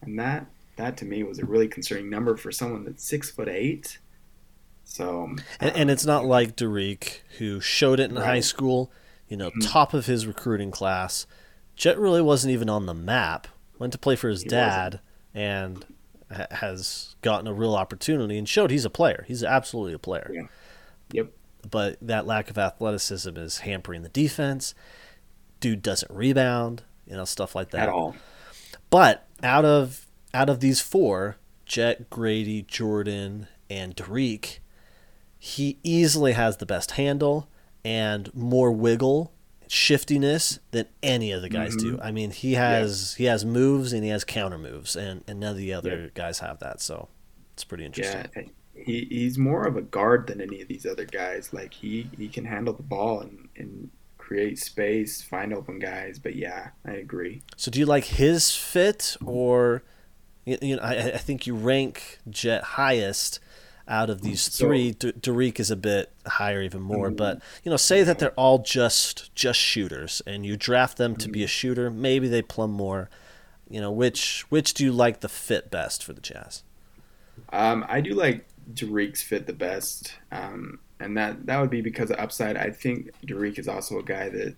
[0.01, 0.47] and that
[0.77, 3.99] that to me was a really concerning number for someone that's six foot eight.
[4.89, 8.25] So, um, and, and, it's not like Dariq who showed it in right.
[8.25, 8.91] high school.
[9.29, 9.61] You know, mm-hmm.
[9.61, 11.27] top of his recruiting class.
[11.77, 13.47] Jett really wasn't even on the map
[13.79, 15.01] went to play for his He dad,
[15.35, 15.85] and
[16.35, 19.25] ha- has gotten a real opportunity and showed he's a player.
[19.29, 20.31] He's absolutely a player.
[20.33, 20.43] Yeah.
[21.13, 21.33] Yep.
[21.71, 24.75] But that lack of athleticism is hampering the defense.
[25.61, 27.83] Dude doesn't rebound, you know, stuff like that.
[27.83, 28.17] At all.
[28.91, 31.37] But out of out of these four,
[31.67, 34.59] Jett, Grady, Jordan, and Dariq,
[35.49, 37.49] he easily has the best handle
[37.85, 39.33] and more wiggle,
[39.67, 41.95] shiftiness than any of the guys do.
[41.95, 42.03] Mm-hmm.
[42.03, 45.53] I mean, he has he has moves and he has counter moves, and, and none
[45.53, 46.81] of the other guys have that.
[46.81, 47.09] So
[47.55, 48.31] it's pretty interesting.
[48.37, 48.43] Yeah.
[48.75, 51.53] He, he's more of a guard than any of these other guys.
[51.53, 56.19] Like he, he can handle the ball and, and create space, find open guys.
[56.19, 57.43] But yeah, I agree.
[57.57, 59.83] So do you like his fit, or
[60.45, 63.41] you, you know, I, I think you rank Jett highest
[63.89, 64.93] out of these three.
[64.93, 67.11] D- Dariq is a bit higher, even more.
[67.11, 67.17] Mhm.
[67.17, 71.29] But you know, say that they're all just just shooters, and you draft them to
[71.29, 71.91] be a shooter.
[71.91, 73.09] Maybe they plumb more.
[73.71, 76.63] You know, which which do you like the fit best for the Jazz?
[77.53, 82.11] Um, I do like Dariq's fit the best, um, and that that would be because
[82.11, 82.57] of upside.
[82.57, 84.55] I think Derek is also a guy that,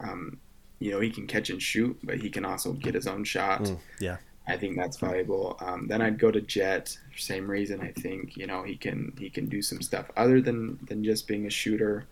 [0.00, 0.38] um,
[0.78, 3.62] you know, he can catch and shoot, but he can also get his own shot.
[3.62, 4.16] Mm, yeah,
[4.48, 5.56] I think that's valuable.
[5.60, 6.96] Um, then I'd go to Jett.
[7.16, 7.80] Same reason.
[7.80, 11.26] I think you know he can he can do some stuff other than than just
[11.28, 12.06] being a shooter.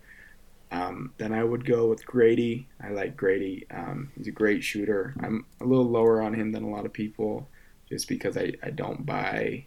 [0.71, 2.65] Um, then I would go with Gradey.
[2.83, 3.65] I like Gradey.
[3.71, 5.15] Um, he's a great shooter.
[5.21, 7.47] I'm a little lower on him than a lot of people,
[7.89, 9.65] just because I, I don't buy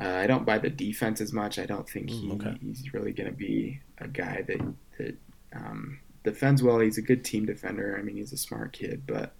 [0.00, 1.58] uh, I don't buy the defense as much.
[1.58, 2.56] I don't think he, Mm, okay.
[2.60, 4.60] he's really going to be a guy that
[4.98, 5.16] that
[5.54, 6.78] um, defends well.
[6.80, 7.96] He's a good team defender.
[7.98, 9.34] I mean, he's a smart kid, but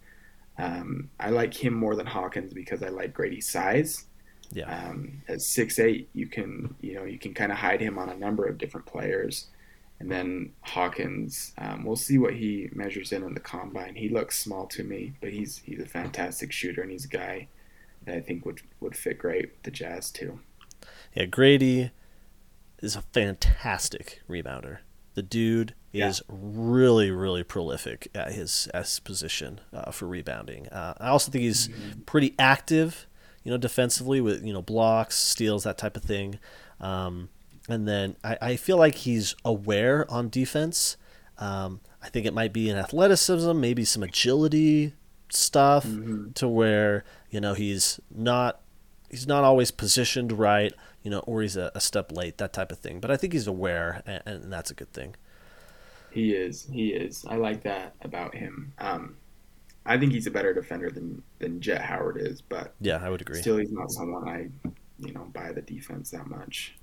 [0.59, 4.05] um, I like him more than Hawkins because I like Gradey's size.
[4.53, 4.89] yeah.
[4.89, 8.09] Um, at six eight, you can you know you can kind of hide him on
[8.09, 9.49] a number of different players,
[10.01, 13.95] and then Hawkins, um, we'll see what he measures in in the combine.
[13.97, 17.49] He looks small to me, but he's he's a fantastic shooter, and he's a guy
[18.05, 20.41] that I think would would fit great with the Jazz too.
[21.15, 21.91] Yeah, Gradey
[22.81, 24.79] is a fantastic rebounder.
[25.15, 26.09] The dude Yeah.
[26.09, 30.69] is really, really prolific at his at his position uh, for rebounding.
[30.69, 31.69] Uh, I also think he's
[32.07, 33.07] pretty active,
[33.45, 36.39] you know, defensively with you know blocks, steals, that type of thing.
[36.81, 37.29] Um,
[37.69, 40.97] and then I, I feel like he's aware on defense.
[41.39, 44.95] Um, I think it might be an athleticism, maybe some agility
[45.31, 45.85] stuff,
[46.35, 48.61] to where you know he's not
[49.11, 50.73] he's not always positioned right,
[51.03, 53.01] you know, or he's a, a step late, that type of thing.
[53.01, 55.15] But I think he's aware, and, and that's a good thing.
[56.17, 56.67] He is.
[56.73, 57.27] He is.
[57.29, 58.73] I like that about him.
[58.79, 59.17] Um,
[59.85, 63.21] I think he's a better defender than than Jett Howard is, but Yeah, I would
[63.21, 63.39] agree.
[63.39, 64.49] still, he's not someone I,
[64.99, 66.75] you know, buy the defense that much.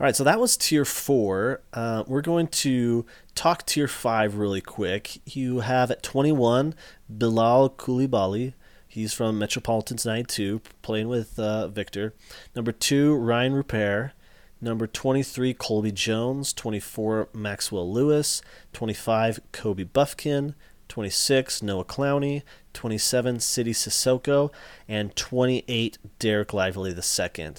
[0.00, 1.60] All right, so that was tier four.
[1.74, 5.20] Uh, we're going to talk tier five really quick.
[5.26, 6.74] You have at 21
[7.10, 8.54] Bilal Koulibaly.
[8.86, 12.14] He's from Metropolitans 92, playing with uh, Victor.
[12.56, 14.12] Number two, Rayan Rupert.
[14.60, 16.52] Number 23, Colby Jones.
[16.52, 18.42] 24, Maxwell Lewis.
[18.72, 20.54] 25, Kobe Bufkin.
[20.88, 22.42] 26, Noah Clowney.
[22.72, 24.50] 27, Sidy Cissoko.
[24.88, 27.54] And 28, Dereck Lively II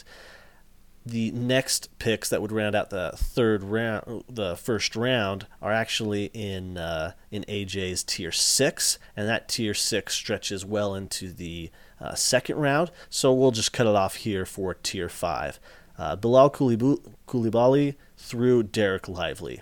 [1.05, 6.25] the next picks that would round out the third round, the first round, are actually
[6.33, 12.15] in uh, in AJ's tier six, and that tier six stretches well into the uh,
[12.15, 12.91] second round.
[13.09, 15.59] So we'll just cut it off here for tier five.
[15.99, 19.61] Uh, Bilal Koulibaly through Dereck Lively.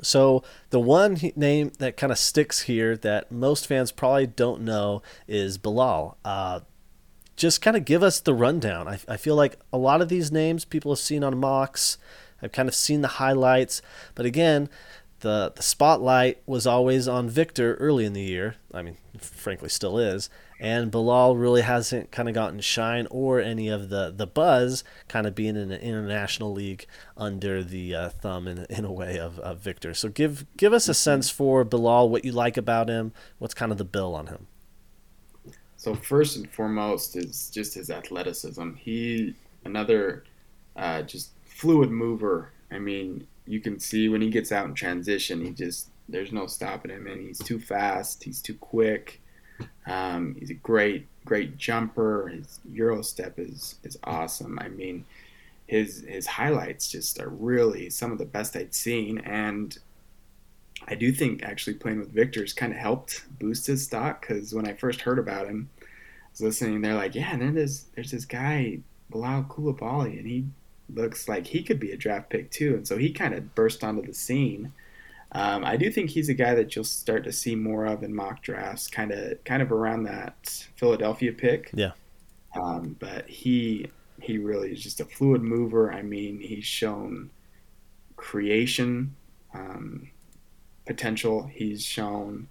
[0.00, 5.02] So the one name that kind of sticks here that most fans probably don't know
[5.26, 6.16] is Bilal.
[6.24, 6.60] Uh,
[7.36, 8.86] just kind of give us the rundown.
[8.86, 11.98] I, I feel like a lot of these names people have seen on mocks.
[12.40, 13.82] I've kind of seen the highlights,
[14.14, 14.70] but again,
[15.20, 18.54] the the spotlight was always on Victor early in the year.
[18.72, 20.30] I mean, frankly, still is.
[20.60, 25.26] And Bilal really hasn't kind of gotten shine or any of the, the buzz, kind
[25.26, 26.84] of being in an international league
[27.16, 29.94] under the uh, thumb in, in a way of, of Victor.
[29.94, 33.72] So give give us a sense for Bilal, what you like about him, what's kind
[33.72, 34.48] of the bill on him.
[35.78, 38.74] So first and foremost is just his athleticism.
[38.74, 39.34] He
[39.64, 40.24] another
[40.76, 42.52] uh, just fluid mover.
[42.70, 46.46] I mean, you can see when he gets out in transition, he just there's no
[46.46, 48.24] stopping him, and he's too fast.
[48.24, 49.22] He's too quick.
[49.86, 52.28] Um, he's a great great jumper.
[52.28, 54.58] His euro step is is awesome.
[54.60, 55.04] I mean,
[55.66, 59.76] his his highlights just are really some of the best I'd seen, and
[60.86, 64.66] I do think actually playing with Victor's kind of helped boost his stock because when
[64.66, 65.84] I first heard about him, I
[66.32, 66.80] was listening.
[66.80, 68.80] They're like, yeah, and then there's there's this guy
[69.10, 70.46] Bilal Koulibaly, and he
[70.94, 72.74] looks like he could be a draft pick too.
[72.74, 74.72] And so he kind of burst onto the scene.
[75.32, 78.14] Um, I do think he's a guy that you'll start to see more of in
[78.14, 81.70] mock drafts, kind of kind of around that Philadelphia pick.
[81.72, 81.92] Yeah.
[82.60, 85.92] Um, but he he really is just a fluid mover.
[85.92, 87.30] I mean, he's shown
[88.16, 89.14] creation
[89.54, 90.10] um,
[90.86, 91.48] potential.
[91.52, 92.48] He's shown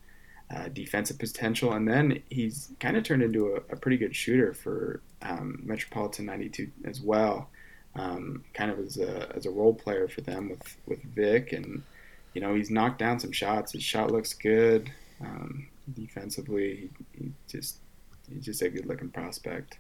[0.53, 4.53] uh, defensive potential, and then he's kind of turned into a, a, pretty good shooter
[4.53, 7.49] for um, Metropolitan 92 as well.
[7.95, 11.83] Um, kind of as a as a role player for them with with Vic and
[12.39, 13.73] you know, he's knocked down some shots.
[13.73, 14.89] His shot looks good.
[15.19, 17.79] Um, defensively, he, he just
[18.29, 19.77] he's just a good looking prospect.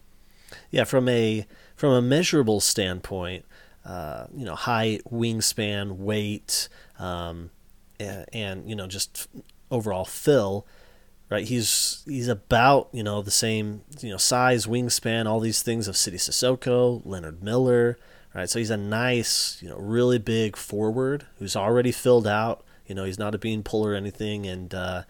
[0.69, 1.47] Yeah, from a
[1.77, 3.45] from a measurable standpoint,
[3.85, 7.49] uh, you know, height, wingspan, weight, um,
[7.97, 9.29] and, and, you know, just
[9.71, 10.67] overall fill.
[11.29, 15.87] Right, he's he's about you know the same you know size, wingspan, all these things
[15.87, 17.97] of Sidy Cissoko, Leonard Miller,
[18.33, 18.49] right?
[18.49, 22.63] So he's a nice, you know, really big forward who's already filled out.
[22.85, 25.03] You know, he's not a bean puller or anything, and uh,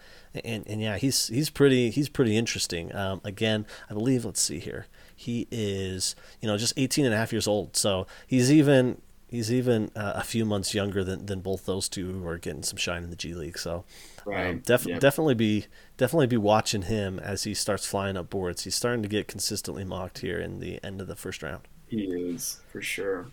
[0.44, 2.94] and and yeah, he's he's pretty he's pretty interesting.
[2.94, 7.18] Um, again, I believe let's see here, he is you know just 18 and a
[7.18, 11.40] half years old, so he's even he's even uh, a few months younger than, than
[11.40, 13.58] both those two who are getting some shine in the G League.
[13.58, 13.86] So
[14.26, 14.50] um, right.
[14.50, 15.00] um, def- yep.
[15.00, 15.68] definitely be
[15.98, 18.64] definitely be watching him as he starts flying up boards.
[18.64, 21.68] He's starting to get consistently mocked here in the end of the first round.
[21.90, 23.28] He is for sure.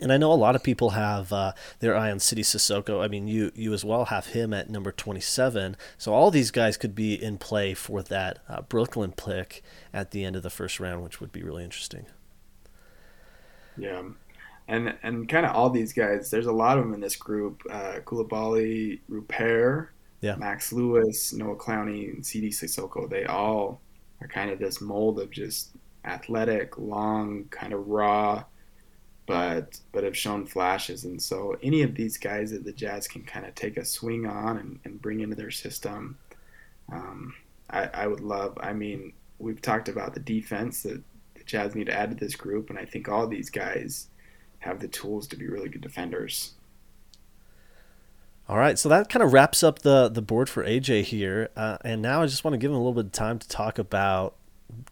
[0.00, 3.04] And I know a lot of people have uh, their eye on Sidy Cissoko.
[3.04, 5.76] I mean, you you as well have him at number 27.
[5.98, 10.24] So all these guys could be in play for that uh, Brooklyn pick at the
[10.24, 12.06] end of the first round, which would be really interesting.
[13.76, 14.02] Yeah,
[14.68, 16.30] and and kind of all these guys.
[16.30, 17.62] There's a lot of them in this group.
[17.70, 19.90] Uh, Koulibaly, Rupert,
[20.20, 20.36] yeah.
[20.36, 23.08] Max Lewis, Noah Clowney, and Sidy Cissoko.
[23.08, 23.80] They all
[24.20, 25.70] are kind of this mold of just
[26.04, 28.44] athletic, long, kind of raw,
[29.26, 31.04] but but have shown flashes.
[31.04, 34.26] And so any of these guys that the Jazz can kind of take a swing
[34.26, 36.18] on and, and bring into their system,
[36.92, 37.34] um,
[37.70, 38.58] I, I would love.
[38.60, 41.02] I mean, we've talked about the defense that
[41.34, 44.08] the Jazz need to add to this group, and I think all these guys
[44.60, 46.54] have the tools to be really good defenders.
[48.48, 51.78] All right, so that kind of wraps up the the board for AJ here, uh,
[51.84, 53.78] and now I just want to give him a little bit of time to talk
[53.78, 54.34] about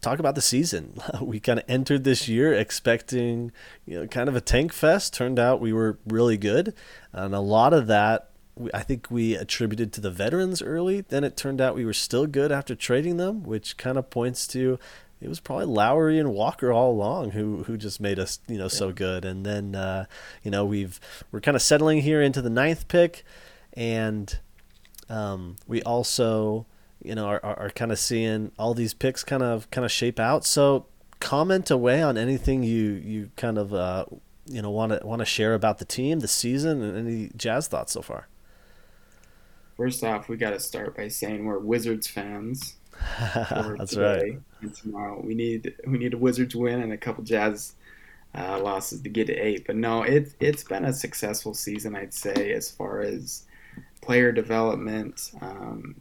[0.00, 0.94] talk about the season.
[1.20, 3.52] We kind of entered this year expecting,
[3.86, 5.14] you know, kind of a tank fest.
[5.14, 6.74] Turned out we were really good,
[7.12, 8.30] and a lot of that
[8.74, 11.02] I think we attributed to the veterans early.
[11.02, 14.46] Then it turned out we were still good after trading them, which kind of points
[14.48, 14.78] to
[15.20, 18.64] it was probably Lauri and Walker all along who who just made us you know
[18.64, 18.68] yeah.
[18.68, 19.24] so good.
[19.24, 20.06] And then uh,
[20.42, 21.00] you know we've
[21.30, 23.24] we're kind of settling here into the ninth pick,
[23.72, 24.38] and
[25.08, 26.66] um, we also
[27.02, 29.90] you know are, are, are kind of seeing all these picks kind of kind of
[29.90, 30.44] shape out.
[30.44, 30.86] So
[31.20, 34.06] comment away on anything you you kind of uh,
[34.46, 37.68] you know want to want to share about the team, the season, and any Jazz
[37.68, 38.28] thoughts so far.
[39.76, 42.76] First off, we got to start by saying we're Wizards fans.
[43.20, 44.40] That's right.
[44.60, 47.74] And tomorrow we need we need a Wizards win and a couple Jazz
[48.34, 49.66] uh, losses to get to eight.
[49.66, 53.44] But no, it it's been a successful season, I'd say, as far as
[54.00, 55.94] player development, um,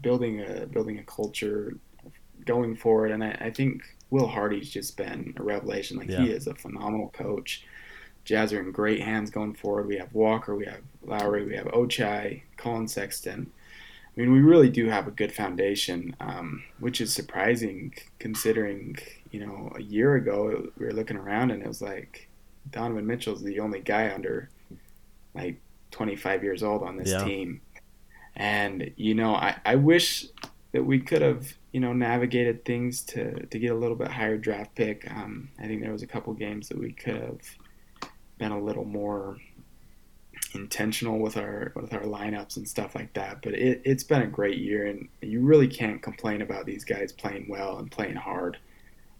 [0.00, 1.74] building a building a culture,
[2.44, 3.10] going forward.
[3.10, 5.98] And I, I think Will Hardy's just been a revelation.
[5.98, 6.22] Like yeah.
[6.22, 7.64] he is a phenomenal coach.
[8.24, 9.86] Jazz are in great hands going forward.
[9.86, 13.50] We have Walker, we have Lauri, we have Ochai, Collin Sexton.
[14.16, 18.98] I mean, we really do have a good foundation, um, which is surprising considering,
[19.30, 22.28] you know, a year ago we were looking around and it was like
[22.70, 24.50] Donovan Mitchell's the only guy under
[25.34, 27.24] like 25 years old on this yeah.
[27.24, 27.60] team.
[28.38, 30.26] And you know, I, I wish
[30.72, 34.38] that we could have you know navigated things to to get a little bit higher
[34.38, 35.10] draft pick.
[35.10, 37.40] Um, I think there was a couple games that we could have
[38.38, 39.38] been a little more
[40.54, 43.42] intentional with our with our lineups and stuff like that.
[43.42, 47.12] But it, it's been a great year, and you really can't complain about these guys
[47.12, 48.56] playing well and playing hard.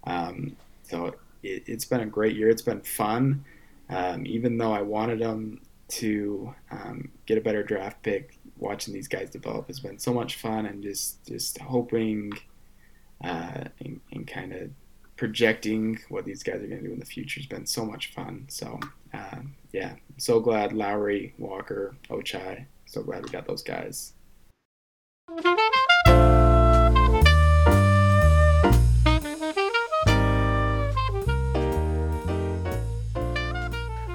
[0.04, 2.48] Um, so it, has been a great year.
[2.48, 3.44] It's been fun,
[3.90, 9.08] um, even though I wanted them to um, get a better draft pick watching these
[9.08, 12.32] guys develop has been so much fun and just just hoping
[13.24, 14.70] uh, and, and kind of
[15.16, 18.12] projecting what these guys are going to do in the future has been so much
[18.12, 18.44] fun.
[18.48, 18.78] So
[19.12, 19.40] uh,
[19.72, 22.66] yeah, so glad Lauri, Walker, Ochai.
[22.86, 24.12] So glad we got those guys.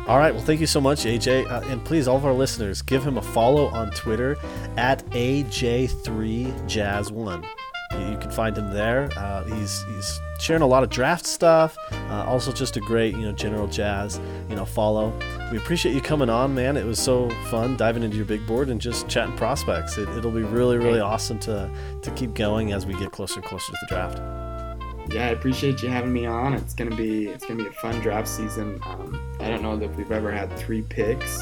[0.05, 0.33] All right.
[0.33, 1.49] Well, thank you so much, AJ.
[1.49, 4.35] Uh, and please, all of our listeners, give him a follow on Twitter
[4.75, 7.45] at AJ3Jazz1.
[7.93, 9.09] you, can find him there.
[9.15, 11.77] Uh, he's he's sharing a lot of draft stuff.
[12.09, 14.19] Uh, also, just a great you know general jazz
[14.49, 15.17] you know follow.
[15.53, 16.75] We appreciate you coming on, man.
[16.75, 19.97] It was so fun diving into your big board and just chatting prospects.
[19.97, 21.71] It, it'll be really really awesome to
[22.01, 24.19] to keep going as we get closer and closer to the draft.
[25.11, 26.53] Yeah, I appreciate you having me on.
[26.53, 28.79] It's gonna be it's gonna be a fun draft season.
[28.83, 31.37] Um, I don't know that we've ever had three picks,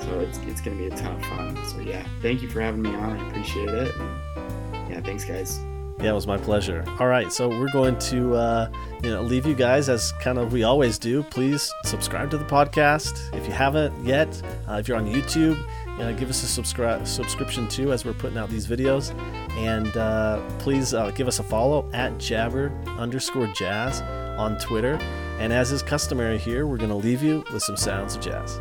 [0.00, 1.56] so it's it's gonna be a ton of fun.
[1.66, 3.18] So yeah, thank you for having me on.
[3.18, 3.94] I appreciate it.
[3.96, 5.60] And yeah, thanks guys.
[5.98, 6.84] Yeah, it was my pleasure.
[7.00, 8.70] All right, so we're going to uh,
[9.02, 11.22] you know leave you guys as kind of we always do.
[11.24, 14.28] Please subscribe to the podcast if you haven't yet.
[14.68, 18.12] Uh, if you're on YouTube, you know, give us a subscribe subscription too as we're
[18.14, 19.14] putting out these videos.
[19.56, 24.02] And uh, please uh, give us a follow at Jabber underscore Jazz
[24.38, 24.98] on Twitter.
[25.38, 28.58] And as is customary here, we're going to leave you with some sounds of jazz.